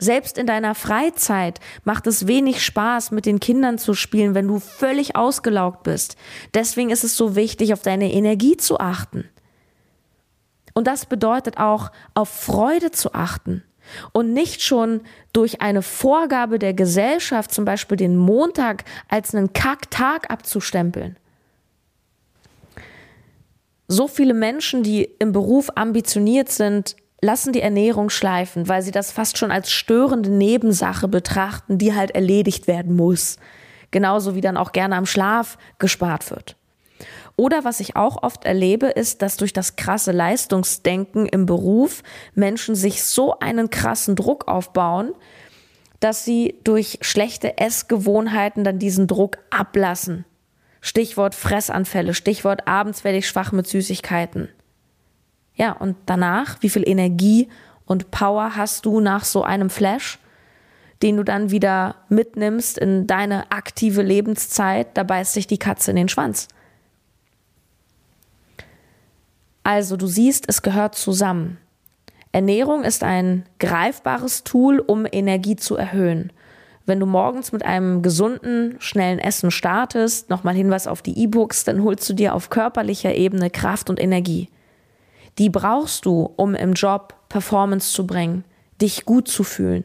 Selbst 0.00 0.38
in 0.38 0.46
deiner 0.46 0.76
Freizeit 0.76 1.58
macht 1.84 2.06
es 2.06 2.28
wenig 2.28 2.64
Spaß, 2.64 3.10
mit 3.10 3.26
den 3.26 3.40
Kindern 3.40 3.78
zu 3.78 3.94
spielen, 3.94 4.34
wenn 4.34 4.46
du 4.46 4.60
völlig 4.60 5.16
ausgelaugt 5.16 5.82
bist. 5.82 6.16
Deswegen 6.54 6.90
ist 6.90 7.02
es 7.02 7.16
so 7.16 7.34
wichtig, 7.34 7.72
auf 7.72 7.82
deine 7.82 8.12
Energie 8.12 8.56
zu 8.56 8.78
achten. 8.78 9.28
Und 10.74 10.86
das 10.86 11.06
bedeutet 11.06 11.58
auch, 11.58 11.90
auf 12.14 12.28
Freude 12.28 12.92
zu 12.92 13.12
achten 13.12 13.64
und 14.12 14.32
nicht 14.32 14.62
schon 14.62 15.00
durch 15.32 15.60
eine 15.60 15.82
Vorgabe 15.82 16.58
der 16.58 16.74
Gesellschaft, 16.74 17.52
zum 17.52 17.64
Beispiel 17.64 17.96
den 17.96 18.16
Montag, 18.16 18.84
als 19.08 19.34
einen 19.34 19.52
Kacktag 19.52 20.30
abzustempeln. 20.30 21.16
So 23.88 24.06
viele 24.06 24.34
Menschen, 24.34 24.82
die 24.82 25.04
im 25.04 25.32
Beruf 25.32 25.70
ambitioniert 25.74 26.50
sind, 26.50 26.96
lassen 27.20 27.52
die 27.52 27.62
Ernährung 27.62 28.10
schleifen, 28.10 28.68
weil 28.68 28.82
sie 28.82 28.90
das 28.90 29.10
fast 29.12 29.38
schon 29.38 29.50
als 29.50 29.70
störende 29.70 30.30
Nebensache 30.30 31.08
betrachten, 31.08 31.78
die 31.78 31.94
halt 31.94 32.10
erledigt 32.12 32.66
werden 32.66 32.94
muss. 32.94 33.38
Genauso 33.90 34.34
wie 34.34 34.42
dann 34.42 34.58
auch 34.58 34.72
gerne 34.72 34.96
am 34.96 35.06
Schlaf 35.06 35.56
gespart 35.78 36.30
wird. 36.30 36.57
Oder 37.38 37.62
was 37.62 37.78
ich 37.78 37.94
auch 37.94 38.24
oft 38.24 38.44
erlebe, 38.44 38.88
ist, 38.88 39.22
dass 39.22 39.36
durch 39.36 39.52
das 39.52 39.76
krasse 39.76 40.10
Leistungsdenken 40.10 41.24
im 41.26 41.46
Beruf 41.46 42.02
Menschen 42.34 42.74
sich 42.74 43.04
so 43.04 43.38
einen 43.38 43.70
krassen 43.70 44.16
Druck 44.16 44.48
aufbauen, 44.48 45.12
dass 46.00 46.24
sie 46.24 46.58
durch 46.64 46.98
schlechte 47.00 47.56
Essgewohnheiten 47.56 48.64
dann 48.64 48.80
diesen 48.80 49.06
Druck 49.06 49.38
ablassen. 49.50 50.24
Stichwort 50.80 51.36
Fressanfälle, 51.36 52.12
Stichwort 52.12 52.66
abends 52.66 53.04
werde 53.04 53.18
ich 53.18 53.28
schwach 53.28 53.52
mit 53.52 53.68
Süßigkeiten. 53.68 54.48
Ja, 55.54 55.70
und 55.70 55.94
danach, 56.06 56.56
wie 56.60 56.70
viel 56.70 56.88
Energie 56.88 57.48
und 57.84 58.10
Power 58.10 58.56
hast 58.56 58.84
du 58.84 58.98
nach 58.98 59.24
so 59.24 59.44
einem 59.44 59.70
Flash, 59.70 60.18
den 61.02 61.16
du 61.16 61.22
dann 61.22 61.52
wieder 61.52 61.94
mitnimmst 62.08 62.78
in 62.78 63.06
deine 63.06 63.52
aktive 63.52 64.02
Lebenszeit, 64.02 64.88
da 64.96 65.04
beißt 65.04 65.34
sich 65.34 65.46
die 65.46 65.58
Katze 65.58 65.92
in 65.92 65.96
den 65.96 66.08
Schwanz. 66.08 66.48
Also 69.68 69.98
du 69.98 70.06
siehst, 70.06 70.46
es 70.48 70.62
gehört 70.62 70.94
zusammen. 70.94 71.58
Ernährung 72.32 72.84
ist 72.84 73.04
ein 73.04 73.44
greifbares 73.58 74.42
Tool, 74.42 74.78
um 74.78 75.04
Energie 75.04 75.56
zu 75.56 75.76
erhöhen. 75.76 76.32
Wenn 76.86 76.98
du 76.98 77.04
morgens 77.04 77.52
mit 77.52 77.66
einem 77.66 78.00
gesunden, 78.00 78.76
schnellen 78.78 79.18
Essen 79.18 79.50
startest, 79.50 80.30
nochmal 80.30 80.54
Hinweis 80.54 80.86
auf 80.86 81.02
die 81.02 81.22
E-Books, 81.22 81.64
dann 81.64 81.84
holst 81.84 82.08
du 82.08 82.14
dir 82.14 82.34
auf 82.34 82.48
körperlicher 82.48 83.14
Ebene 83.14 83.50
Kraft 83.50 83.90
und 83.90 84.00
Energie. 84.00 84.48
Die 85.36 85.50
brauchst 85.50 86.06
du, 86.06 86.32
um 86.36 86.54
im 86.54 86.72
Job 86.72 87.14
Performance 87.28 87.92
zu 87.92 88.06
bringen, 88.06 88.44
dich 88.80 89.04
gut 89.04 89.28
zu 89.28 89.44
fühlen. 89.44 89.84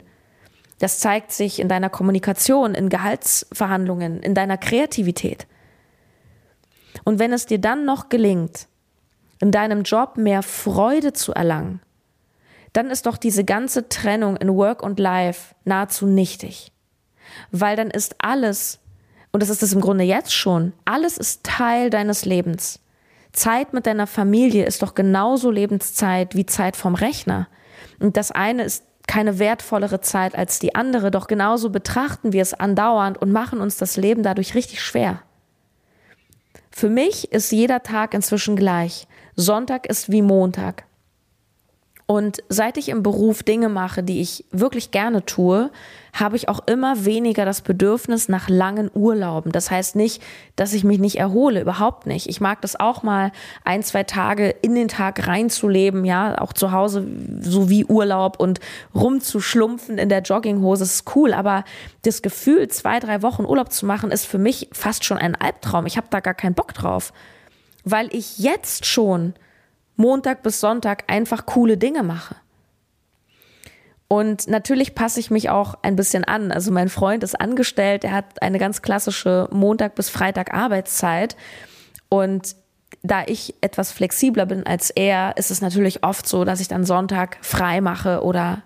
Das 0.80 1.00
zeigt 1.00 1.34
sich 1.34 1.60
in 1.60 1.68
deiner 1.68 1.90
Kommunikation, 1.90 2.74
in 2.74 2.88
Gehaltsverhandlungen, 2.88 4.24
in 4.24 4.34
deiner 4.34 4.58
Kreativität. 4.58 5.46
Und 7.04 7.20
wenn 7.20 7.34
es 7.34 7.48
dir 7.48 7.60
dann 7.60 7.84
noch 7.84 8.08
gelingt, 8.08 8.70
in 9.44 9.52
deinem 9.52 9.84
Job 9.84 10.16
mehr 10.16 10.42
Freude 10.42 11.12
zu 11.12 11.34
erlangen, 11.34 11.82
dann 12.72 12.90
ist 12.90 13.08
doch 13.08 13.18
diese 13.18 13.44
ganze 13.44 13.90
Trennung 13.90 14.38
in 14.38 14.56
Work 14.56 14.82
und 14.82 15.02
Life 15.02 15.54
nahezu 15.66 16.08
nichtig. 16.08 16.72
Weil 17.52 17.76
dann 17.76 17.92
ist 17.92 18.16
alles, 18.20 18.80
und 19.34 19.44
das 19.44 19.50
ist 19.50 19.62
es 19.62 19.74
im 19.74 19.82
Grunde 19.82 20.06
jetzt 20.06 20.34
schon, 20.34 20.72
alles 20.86 21.18
ist 21.18 21.44
Teil 21.44 21.90
deines 21.90 22.24
Lebens. 22.24 22.80
Zeit 23.34 23.74
mit 23.74 23.86
deiner 23.86 24.08
Familie 24.08 24.66
ist 24.66 24.82
doch 24.82 24.96
genauso 24.96 25.52
Lebenszeit 25.52 26.36
wie 26.36 26.46
Zeit 26.46 26.78
vom 26.78 26.96
Rechner. 26.96 27.50
Und 28.00 28.16
das 28.16 28.32
eine 28.32 28.64
ist 28.64 28.86
keine 29.08 29.40
wertvollere 29.40 30.00
Zeit 30.00 30.36
als 30.36 30.60
die 30.60 30.74
andere, 30.74 31.12
doch 31.12 31.28
genauso 31.28 31.70
betrachten 31.70 32.32
wir 32.32 32.44
es 32.44 32.54
andauernd 32.54 33.22
und 33.22 33.34
machen 33.34 33.60
uns 33.60 33.76
das 33.76 33.98
Leben 33.98 34.24
dadurch 34.24 34.56
richtig 34.56 34.82
schwer. 34.82 35.22
Für 36.72 36.88
mich 36.88 37.34
ist 37.34 37.52
jeder 37.52 37.84
Tag 37.84 38.14
inzwischen 38.14 38.56
gleich. 38.56 39.06
Sonntag 39.36 39.88
ist 39.88 40.12
wie 40.12 40.22
Montag. 40.22 40.86
Und 42.06 42.44
seit 42.50 42.78
ich 42.78 42.90
im 42.90 43.02
Beruf 43.02 43.44
Dinge 43.44 43.70
mache, 43.70 44.04
die 44.04 44.20
ich 44.20 44.46
wirklich 44.52 44.92
gerne 44.92 45.26
tue, 45.26 45.72
habe 46.12 46.36
ich 46.36 46.50
auch 46.50 46.60
immer 46.68 47.06
weniger 47.06 47.46
das 47.46 47.62
Bedürfnis 47.62 48.28
nach 48.28 48.50
langen 48.50 48.92
Urlauben. 48.94 49.54
Das 49.54 49.72
heißt 49.72 49.96
nicht, 49.96 50.22
dass 50.58 50.74
ich 50.74 50.84
mich 50.84 51.00
nicht 51.00 51.16
erhole, 51.16 51.62
überhaupt 51.62 52.06
nicht. 52.06 52.28
Ich 52.28 52.42
mag 52.42 52.62
das 52.62 52.78
auch 52.78 53.04
mal 53.04 53.32
ein, 53.64 53.84
zwei 53.84 54.04
Tage 54.04 54.50
in 54.50 54.76
den 54.76 54.90
Tag 54.90 55.28
reinzuleben, 55.28 56.04
ja, 56.04 56.40
auch 56.40 56.52
zu 56.52 56.74
Hause 56.74 57.08
so 57.40 57.70
wie 57.70 57.86
Urlaub 57.86 58.38
und 58.38 58.60
rumzuschlumpfen 58.94 59.98
in 59.98 60.10
der 60.10 60.22
Jogginghose 60.22 60.84
ist 60.84 61.16
cool. 61.16 61.34
Aber 61.34 61.64
das 62.04 62.22
Gefühl, 62.22 62.68
zwei, 62.68 63.00
drei 63.00 63.22
Wochen 63.22 63.46
Urlaub 63.46 63.72
zu 63.72 63.86
machen, 63.86 64.12
ist 64.12 64.26
für 64.26 64.38
mich 64.38 64.68
fast 64.74 65.06
schon 65.06 65.18
ein 65.18 65.36
Albtraum. 65.36 65.86
Ich 65.86 65.96
habe 65.96 66.08
da 66.10 66.20
gar 66.20 66.34
keinen 66.34 66.54
Bock 66.54 66.74
drauf, 66.74 67.14
weil 67.84 68.14
ich 68.14 68.40
jetzt 68.40 68.86
schon 68.86 69.34
Montag 69.96 70.44
bis 70.44 70.60
Sonntag 70.60 71.04
einfach 71.08 71.46
coole 71.46 71.78
Dinge 71.78 72.04
mache. 72.04 72.36
Und 74.08 74.48
natürlich 74.48 74.94
passe 74.94 75.20
ich 75.20 75.32
mich 75.32 75.50
auch 75.50 75.76
ein 75.82 75.96
bisschen 75.96 76.24
an. 76.24 76.52
Also 76.52 76.72
mein 76.72 76.90
Freund 76.90 77.24
ist 77.24 77.40
angestellt, 77.40 78.04
er 78.04 78.12
hat 78.12 78.42
eine 78.42 78.60
ganz 78.60 78.82
klassische 78.82 79.48
Montag 79.52 79.96
bis 79.96 80.10
Freitag 80.10 80.54
Arbeitszeit. 80.54 81.36
Und 82.10 82.56
da 83.02 83.24
ich 83.26 83.56
etwas 83.62 83.92
flexibler 83.92 84.46
bin 84.46 84.68
als 84.68 84.92
er, 84.92 85.36
ist 85.38 85.50
es 85.50 85.62
natürlich 85.62 86.04
oft 86.04 86.28
so, 86.28 86.46
dass 86.46 86.60
ich 86.60 86.68
dann 86.68 86.86
Sonntag 86.86 87.38
frei 87.42 87.82
mache 87.82 88.24
oder 88.24 88.62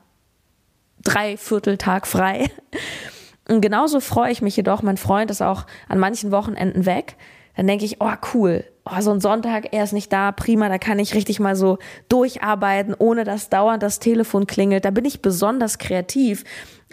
Dreivierteltag 1.04 2.08
frei. 2.08 2.52
Und 3.48 3.62
genauso 3.62 4.02
freue 4.02 4.32
ich 4.34 4.42
mich 4.42 4.58
jedoch, 4.58 4.82
mein 4.82 4.98
Freund 4.98 5.32
ist 5.32 5.42
auch 5.42 5.66
an 5.88 6.00
manchen 6.00 6.32
Wochenenden 6.32 6.86
weg. 6.86 7.16
Dann 7.58 7.68
denke 7.68 7.86
ich, 7.86 7.98
oh 8.00 8.14
cool, 8.34 8.64
oh, 8.86 9.02
so 9.02 9.12
ein 9.12 9.20
Sonntag, 9.20 9.74
er 9.74 9.84
ist 9.84 9.92
nicht 9.92 10.14
da, 10.14 10.32
prima, 10.32 10.70
da 10.70 10.78
kann 10.78 11.00
ich 11.00 11.16
richtig 11.16 11.40
mal 11.40 11.56
so 11.56 11.80
durcharbeiten, 12.08 12.96
ohne 12.98 13.24
dass 13.24 13.50
dauernd 13.50 13.82
das 13.82 14.00
Telefon 14.00 14.46
klingelt. 14.46 14.86
Da 14.86 14.92
bin 14.92 15.06
ich 15.06 15.24
besonders 15.24 15.80
kreativ, 15.80 16.44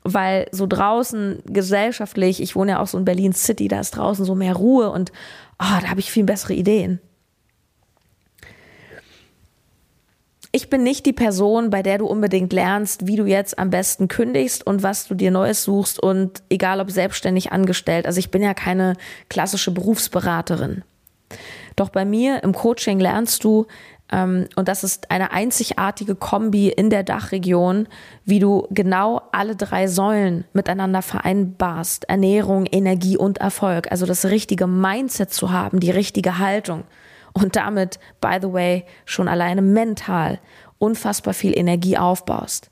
weil 0.04 0.48
so 0.52 0.66
draußen 0.66 1.42
gesellschaftlich, 1.46 2.42
ich 2.42 2.56
wohne 2.56 2.72
ja 2.72 2.80
auch 2.80 2.86
so 2.86 2.98
in 2.98 3.04
Berlin 3.04 3.34
City, 3.34 3.68
da 3.68 3.78
ist 3.78 3.92
draußen 3.92 4.24
so 4.24 4.34
mehr 4.34 4.56
Ruhe 4.56 4.90
und 4.90 5.12
oh, 5.60 5.80
da 5.80 5.90
habe 5.90 6.00
ich 6.00 6.10
viel 6.10 6.24
bessere 6.24 6.54
Ideen. 6.54 6.98
Ich 10.56 10.70
bin 10.70 10.84
nicht 10.84 11.04
die 11.04 11.12
Person, 11.12 11.70
bei 11.70 11.82
der 11.82 11.98
du 11.98 12.06
unbedingt 12.06 12.52
lernst, 12.52 13.08
wie 13.08 13.16
du 13.16 13.26
jetzt 13.26 13.58
am 13.58 13.70
besten 13.70 14.06
kündigst 14.06 14.64
und 14.64 14.84
was 14.84 15.08
du 15.08 15.16
dir 15.16 15.32
Neues 15.32 15.64
suchst 15.64 16.00
und 16.00 16.44
egal 16.48 16.78
ob 16.78 16.92
selbstständig 16.92 17.50
angestellt. 17.50 18.06
Also 18.06 18.20
ich 18.20 18.30
bin 18.30 18.40
ja 18.40 18.54
keine 18.54 18.92
klassische 19.28 19.72
Berufsberaterin. 19.72 20.84
Doch 21.74 21.88
bei 21.88 22.04
mir 22.04 22.44
im 22.44 22.52
Coaching 22.52 23.00
lernst 23.00 23.42
du, 23.42 23.66
Ähm, 24.12 24.46
und 24.54 24.68
das 24.68 24.84
ist 24.84 25.10
eine 25.10 25.32
einzigartige 25.32 26.14
Kombi 26.14 26.68
in 26.68 26.90
der 26.90 27.02
Dachregion, 27.02 27.88
wie 28.24 28.38
du 28.38 28.68
genau 28.70 29.22
alle 29.32 29.56
drei 29.56 29.88
Säulen 29.88 30.44
miteinander 30.52 31.02
vereinbarst. 31.02 32.04
Ernährung, 32.08 32.66
Energie 32.66 33.16
und 33.16 33.38
Erfolg. 33.38 33.90
Also 33.90 34.06
das 34.06 34.26
richtige 34.26 34.66
Mindset 34.66 35.32
zu 35.32 35.50
haben, 35.50 35.80
die 35.80 35.90
richtige 35.90 36.38
Haltung. 36.38 36.84
Und 37.34 37.56
damit, 37.56 37.98
by 38.20 38.38
the 38.40 38.52
way, 38.52 38.84
schon 39.04 39.28
alleine 39.28 39.60
mental 39.60 40.38
unfassbar 40.78 41.34
viel 41.34 41.56
Energie 41.56 41.98
aufbaust. 41.98 42.70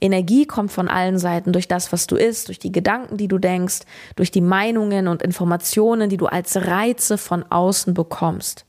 Energie 0.00 0.46
kommt 0.46 0.72
von 0.72 0.88
allen 0.88 1.18
Seiten 1.18 1.52
durch 1.52 1.68
das, 1.68 1.92
was 1.92 2.06
du 2.06 2.16
isst, 2.16 2.48
durch 2.48 2.58
die 2.58 2.72
Gedanken, 2.72 3.16
die 3.16 3.28
du 3.28 3.38
denkst, 3.38 3.80
durch 4.14 4.30
die 4.30 4.40
Meinungen 4.40 5.08
und 5.08 5.22
Informationen, 5.22 6.08
die 6.10 6.16
du 6.16 6.26
als 6.26 6.56
Reize 6.66 7.18
von 7.18 7.44
außen 7.44 7.94
bekommst. 7.94 8.66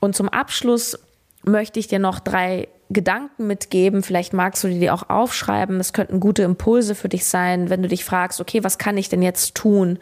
Und 0.00 0.14
zum 0.14 0.28
Abschluss 0.28 0.98
möchte 1.42 1.80
ich 1.80 1.88
dir 1.88 1.98
noch 1.98 2.20
drei 2.20 2.68
Gedanken 2.90 3.46
mitgeben. 3.46 4.02
Vielleicht 4.02 4.32
magst 4.32 4.62
du 4.62 4.68
die 4.68 4.90
auch 4.90 5.08
aufschreiben. 5.08 5.80
Es 5.80 5.92
könnten 5.92 6.20
gute 6.20 6.42
Impulse 6.42 6.94
für 6.94 7.08
dich 7.08 7.24
sein, 7.24 7.70
wenn 7.70 7.82
du 7.82 7.88
dich 7.88 8.04
fragst, 8.04 8.40
okay, 8.40 8.62
was 8.62 8.78
kann 8.78 8.96
ich 8.98 9.08
denn 9.08 9.22
jetzt 9.22 9.54
tun, 9.54 9.98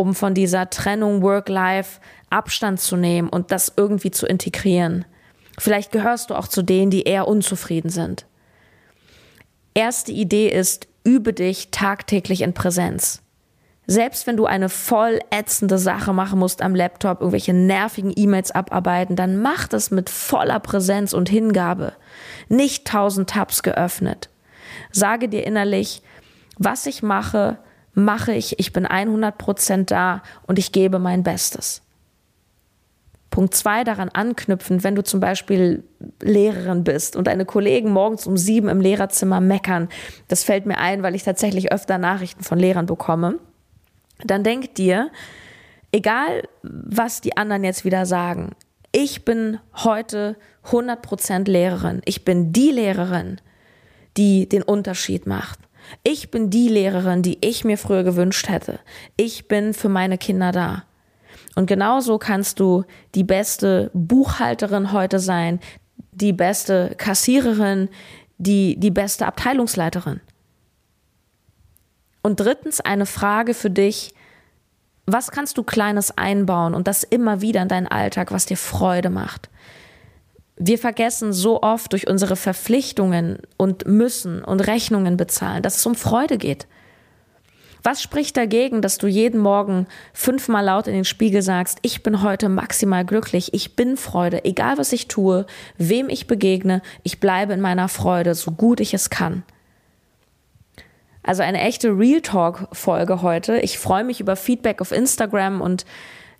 um 0.00 0.14
von 0.14 0.32
dieser 0.32 0.70
Trennung 0.70 1.20
Work-Life 1.20 2.00
Abstand 2.30 2.80
zu 2.80 2.96
nehmen 2.96 3.28
und 3.28 3.50
das 3.50 3.70
irgendwie 3.76 4.10
zu 4.10 4.26
integrieren. 4.26 5.04
Vielleicht 5.58 5.92
gehörst 5.92 6.30
du 6.30 6.36
auch 6.36 6.48
zu 6.48 6.62
denen, 6.62 6.90
die 6.90 7.02
eher 7.02 7.28
unzufrieden 7.28 7.90
sind. 7.90 8.24
Erste 9.74 10.10
Idee 10.10 10.48
ist, 10.48 10.88
übe 11.04 11.34
dich 11.34 11.70
tagtäglich 11.70 12.40
in 12.40 12.54
Präsenz. 12.54 13.20
Selbst 13.86 14.26
wenn 14.26 14.38
du 14.38 14.46
eine 14.46 14.70
voll 14.70 15.18
ätzende 15.30 15.76
Sache 15.76 16.14
machen 16.14 16.38
musst 16.38 16.62
am 16.62 16.74
Laptop, 16.74 17.20
irgendwelche 17.20 17.52
nervigen 17.52 18.12
E-Mails 18.16 18.52
abarbeiten, 18.52 19.16
dann 19.16 19.42
mach 19.42 19.68
das 19.68 19.90
mit 19.90 20.08
voller 20.08 20.60
Präsenz 20.60 21.12
und 21.12 21.28
Hingabe. 21.28 21.92
Nicht 22.48 22.86
tausend 22.86 23.28
Tabs 23.28 23.62
geöffnet. 23.62 24.30
Sage 24.92 25.28
dir 25.28 25.46
innerlich, 25.46 26.02
was 26.56 26.86
ich 26.86 27.02
mache, 27.02 27.58
mache 27.94 28.32
ich, 28.32 28.58
ich 28.58 28.72
bin 28.72 28.86
100 28.86 29.36
Prozent 29.36 29.90
da 29.90 30.22
und 30.46 30.58
ich 30.58 30.72
gebe 30.72 30.98
mein 30.98 31.22
Bestes. 31.22 31.82
Punkt 33.30 33.54
zwei 33.54 33.84
daran 33.84 34.08
anknüpfen, 34.08 34.82
wenn 34.82 34.96
du 34.96 35.04
zum 35.04 35.20
Beispiel 35.20 35.84
Lehrerin 36.20 36.82
bist 36.82 37.14
und 37.14 37.28
deine 37.28 37.44
Kollegen 37.44 37.92
morgens 37.92 38.26
um 38.26 38.36
sieben 38.36 38.68
im 38.68 38.80
Lehrerzimmer 38.80 39.40
meckern. 39.40 39.88
Das 40.26 40.42
fällt 40.42 40.66
mir 40.66 40.78
ein, 40.78 41.04
weil 41.04 41.14
ich 41.14 41.22
tatsächlich 41.22 41.70
öfter 41.70 41.98
Nachrichten 41.98 42.42
von 42.42 42.58
Lehrern 42.58 42.86
bekomme 42.86 43.38
dann 44.24 44.44
denk 44.44 44.74
dir, 44.74 45.10
egal 45.92 46.42
was 46.62 47.20
die 47.20 47.36
anderen 47.36 47.64
jetzt 47.64 47.84
wieder 47.84 48.06
sagen, 48.06 48.50
ich 48.92 49.24
bin 49.24 49.58
heute 49.76 50.36
100% 50.66 51.48
Lehrerin. 51.48 52.02
Ich 52.04 52.24
bin 52.24 52.52
die 52.52 52.70
Lehrerin, 52.70 53.40
die 54.16 54.48
den 54.48 54.62
Unterschied 54.62 55.26
macht. 55.26 55.60
Ich 56.02 56.30
bin 56.30 56.50
die 56.50 56.68
Lehrerin, 56.68 57.22
die 57.22 57.38
ich 57.40 57.64
mir 57.64 57.78
früher 57.78 58.02
gewünscht 58.02 58.48
hätte. 58.48 58.80
Ich 59.16 59.48
bin 59.48 59.74
für 59.74 59.88
meine 59.88 60.18
Kinder 60.18 60.52
da. 60.52 60.84
Und 61.54 61.66
genauso 61.66 62.18
kannst 62.18 62.60
du 62.60 62.84
die 63.14 63.24
beste 63.24 63.90
Buchhalterin 63.92 64.92
heute 64.92 65.18
sein, 65.18 65.60
die 66.12 66.32
beste 66.32 66.94
Kassiererin, 66.96 67.88
die, 68.38 68.78
die 68.78 68.90
beste 68.90 69.26
Abteilungsleiterin. 69.26 70.20
Und 72.22 72.40
drittens 72.40 72.80
eine 72.80 73.06
Frage 73.06 73.54
für 73.54 73.70
dich, 73.70 74.14
was 75.06 75.30
kannst 75.30 75.58
du 75.58 75.62
Kleines 75.62 76.16
einbauen 76.16 76.74
und 76.74 76.86
das 76.86 77.02
immer 77.02 77.40
wieder 77.40 77.62
in 77.62 77.68
deinen 77.68 77.88
Alltag, 77.88 78.30
was 78.32 78.46
dir 78.46 78.56
Freude 78.56 79.10
macht? 79.10 79.50
Wir 80.62 80.78
vergessen 80.78 81.32
so 81.32 81.62
oft 81.62 81.90
durch 81.90 82.06
unsere 82.06 82.36
Verpflichtungen 82.36 83.38
und 83.56 83.86
müssen 83.86 84.44
und 84.44 84.60
Rechnungen 84.60 85.16
bezahlen, 85.16 85.62
dass 85.62 85.78
es 85.78 85.86
um 85.86 85.94
Freude 85.94 86.36
geht. 86.36 86.66
Was 87.82 88.02
spricht 88.02 88.36
dagegen, 88.36 88.82
dass 88.82 88.98
du 88.98 89.06
jeden 89.06 89.40
Morgen 89.40 89.86
fünfmal 90.12 90.62
laut 90.66 90.86
in 90.86 90.92
den 90.92 91.06
Spiegel 91.06 91.40
sagst, 91.40 91.78
ich 91.80 92.02
bin 92.02 92.20
heute 92.20 92.50
maximal 92.50 93.06
glücklich, 93.06 93.54
ich 93.54 93.74
bin 93.74 93.96
Freude, 93.96 94.44
egal 94.44 94.76
was 94.76 94.92
ich 94.92 95.08
tue, 95.08 95.46
wem 95.78 96.10
ich 96.10 96.26
begegne, 96.26 96.82
ich 97.04 97.20
bleibe 97.20 97.54
in 97.54 97.62
meiner 97.62 97.88
Freude, 97.88 98.34
so 98.34 98.50
gut 98.50 98.80
ich 98.80 98.92
es 98.92 99.08
kann. 99.08 99.44
Also 101.22 101.42
eine 101.42 101.62
echte 101.62 101.88
Real 101.96 102.20
Talk 102.20 102.68
Folge 102.72 103.22
heute. 103.22 103.60
Ich 103.60 103.78
freue 103.78 104.04
mich 104.04 104.20
über 104.20 104.36
Feedback 104.36 104.82
auf 104.82 104.92
Instagram 104.92 105.62
und 105.62 105.86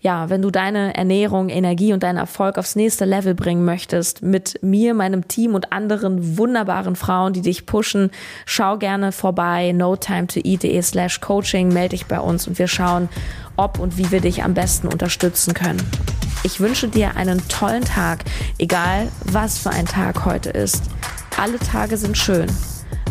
ja, 0.01 0.31
wenn 0.31 0.43
du 0.43 0.51
deine 0.51 0.97
Ernährung, 0.97 1.49
Energie 1.49 1.93
und 1.93 2.03
deinen 2.03 2.17
Erfolg 2.17 2.59
aufs 2.59 2.77
nächste 2.77 3.05
Level 3.05 3.35
bringen 3.35 3.65
möchtest, 3.65 4.23
mit 4.23 4.63
mir, 4.63 4.95
meinem 4.95 5.29
Team 5.29 5.55
und 5.55 5.73
anderen 5.73 6.39
wunderbaren 6.39 6.97
Frauen, 6.97 7.33
die 7.33 7.43
dich 7.43 7.67
pushen, 7.67 8.11
schau 8.47 8.79
gerne 8.79 9.13
vorbei, 9.13 9.73
notimetoeat.de 9.73 10.83
slash 10.83 11.21
coaching, 11.21 11.73
melde 11.73 11.91
dich 11.91 12.07
bei 12.07 12.21
uns 12.21 12.49
und 12.49 12.59
wir 12.59 12.69
schauen, 12.69 13.09
ob 13.57 13.79
und 13.79 13.99
wie 13.99 14.11
wir 14.11 14.21
dich 14.21 14.43
am 14.43 14.55
besten 14.55 14.89
unterstützen 14.89 15.55
können. 15.55 15.83
Ich 16.43 16.61
wünsche 16.61 16.89
dir 16.89 17.17
einen 17.17 17.47
tollen 17.49 17.85
Tag, 17.85 18.25
egal 18.59 19.09
was 19.25 19.59
für 19.59 19.71
ein 19.71 19.87
Tag 19.87 20.25
heute 20.25 20.51
ist. 20.51 20.85
Alle 21.39 21.59
Tage 21.59 21.97
sind 21.97 22.17
schön 22.17 22.49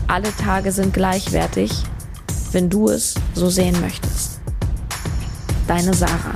alle 0.10 0.36
Tage 0.36 0.72
sind 0.72 0.92
gleichwertig, 0.92 1.72
wenn 2.52 2.68
du 2.70 2.90
es 2.90 3.14
so 3.36 3.48
sehen 3.48 3.80
möchtest. 3.80 4.40
Deine 5.68 5.94
Sarah. 5.94 6.34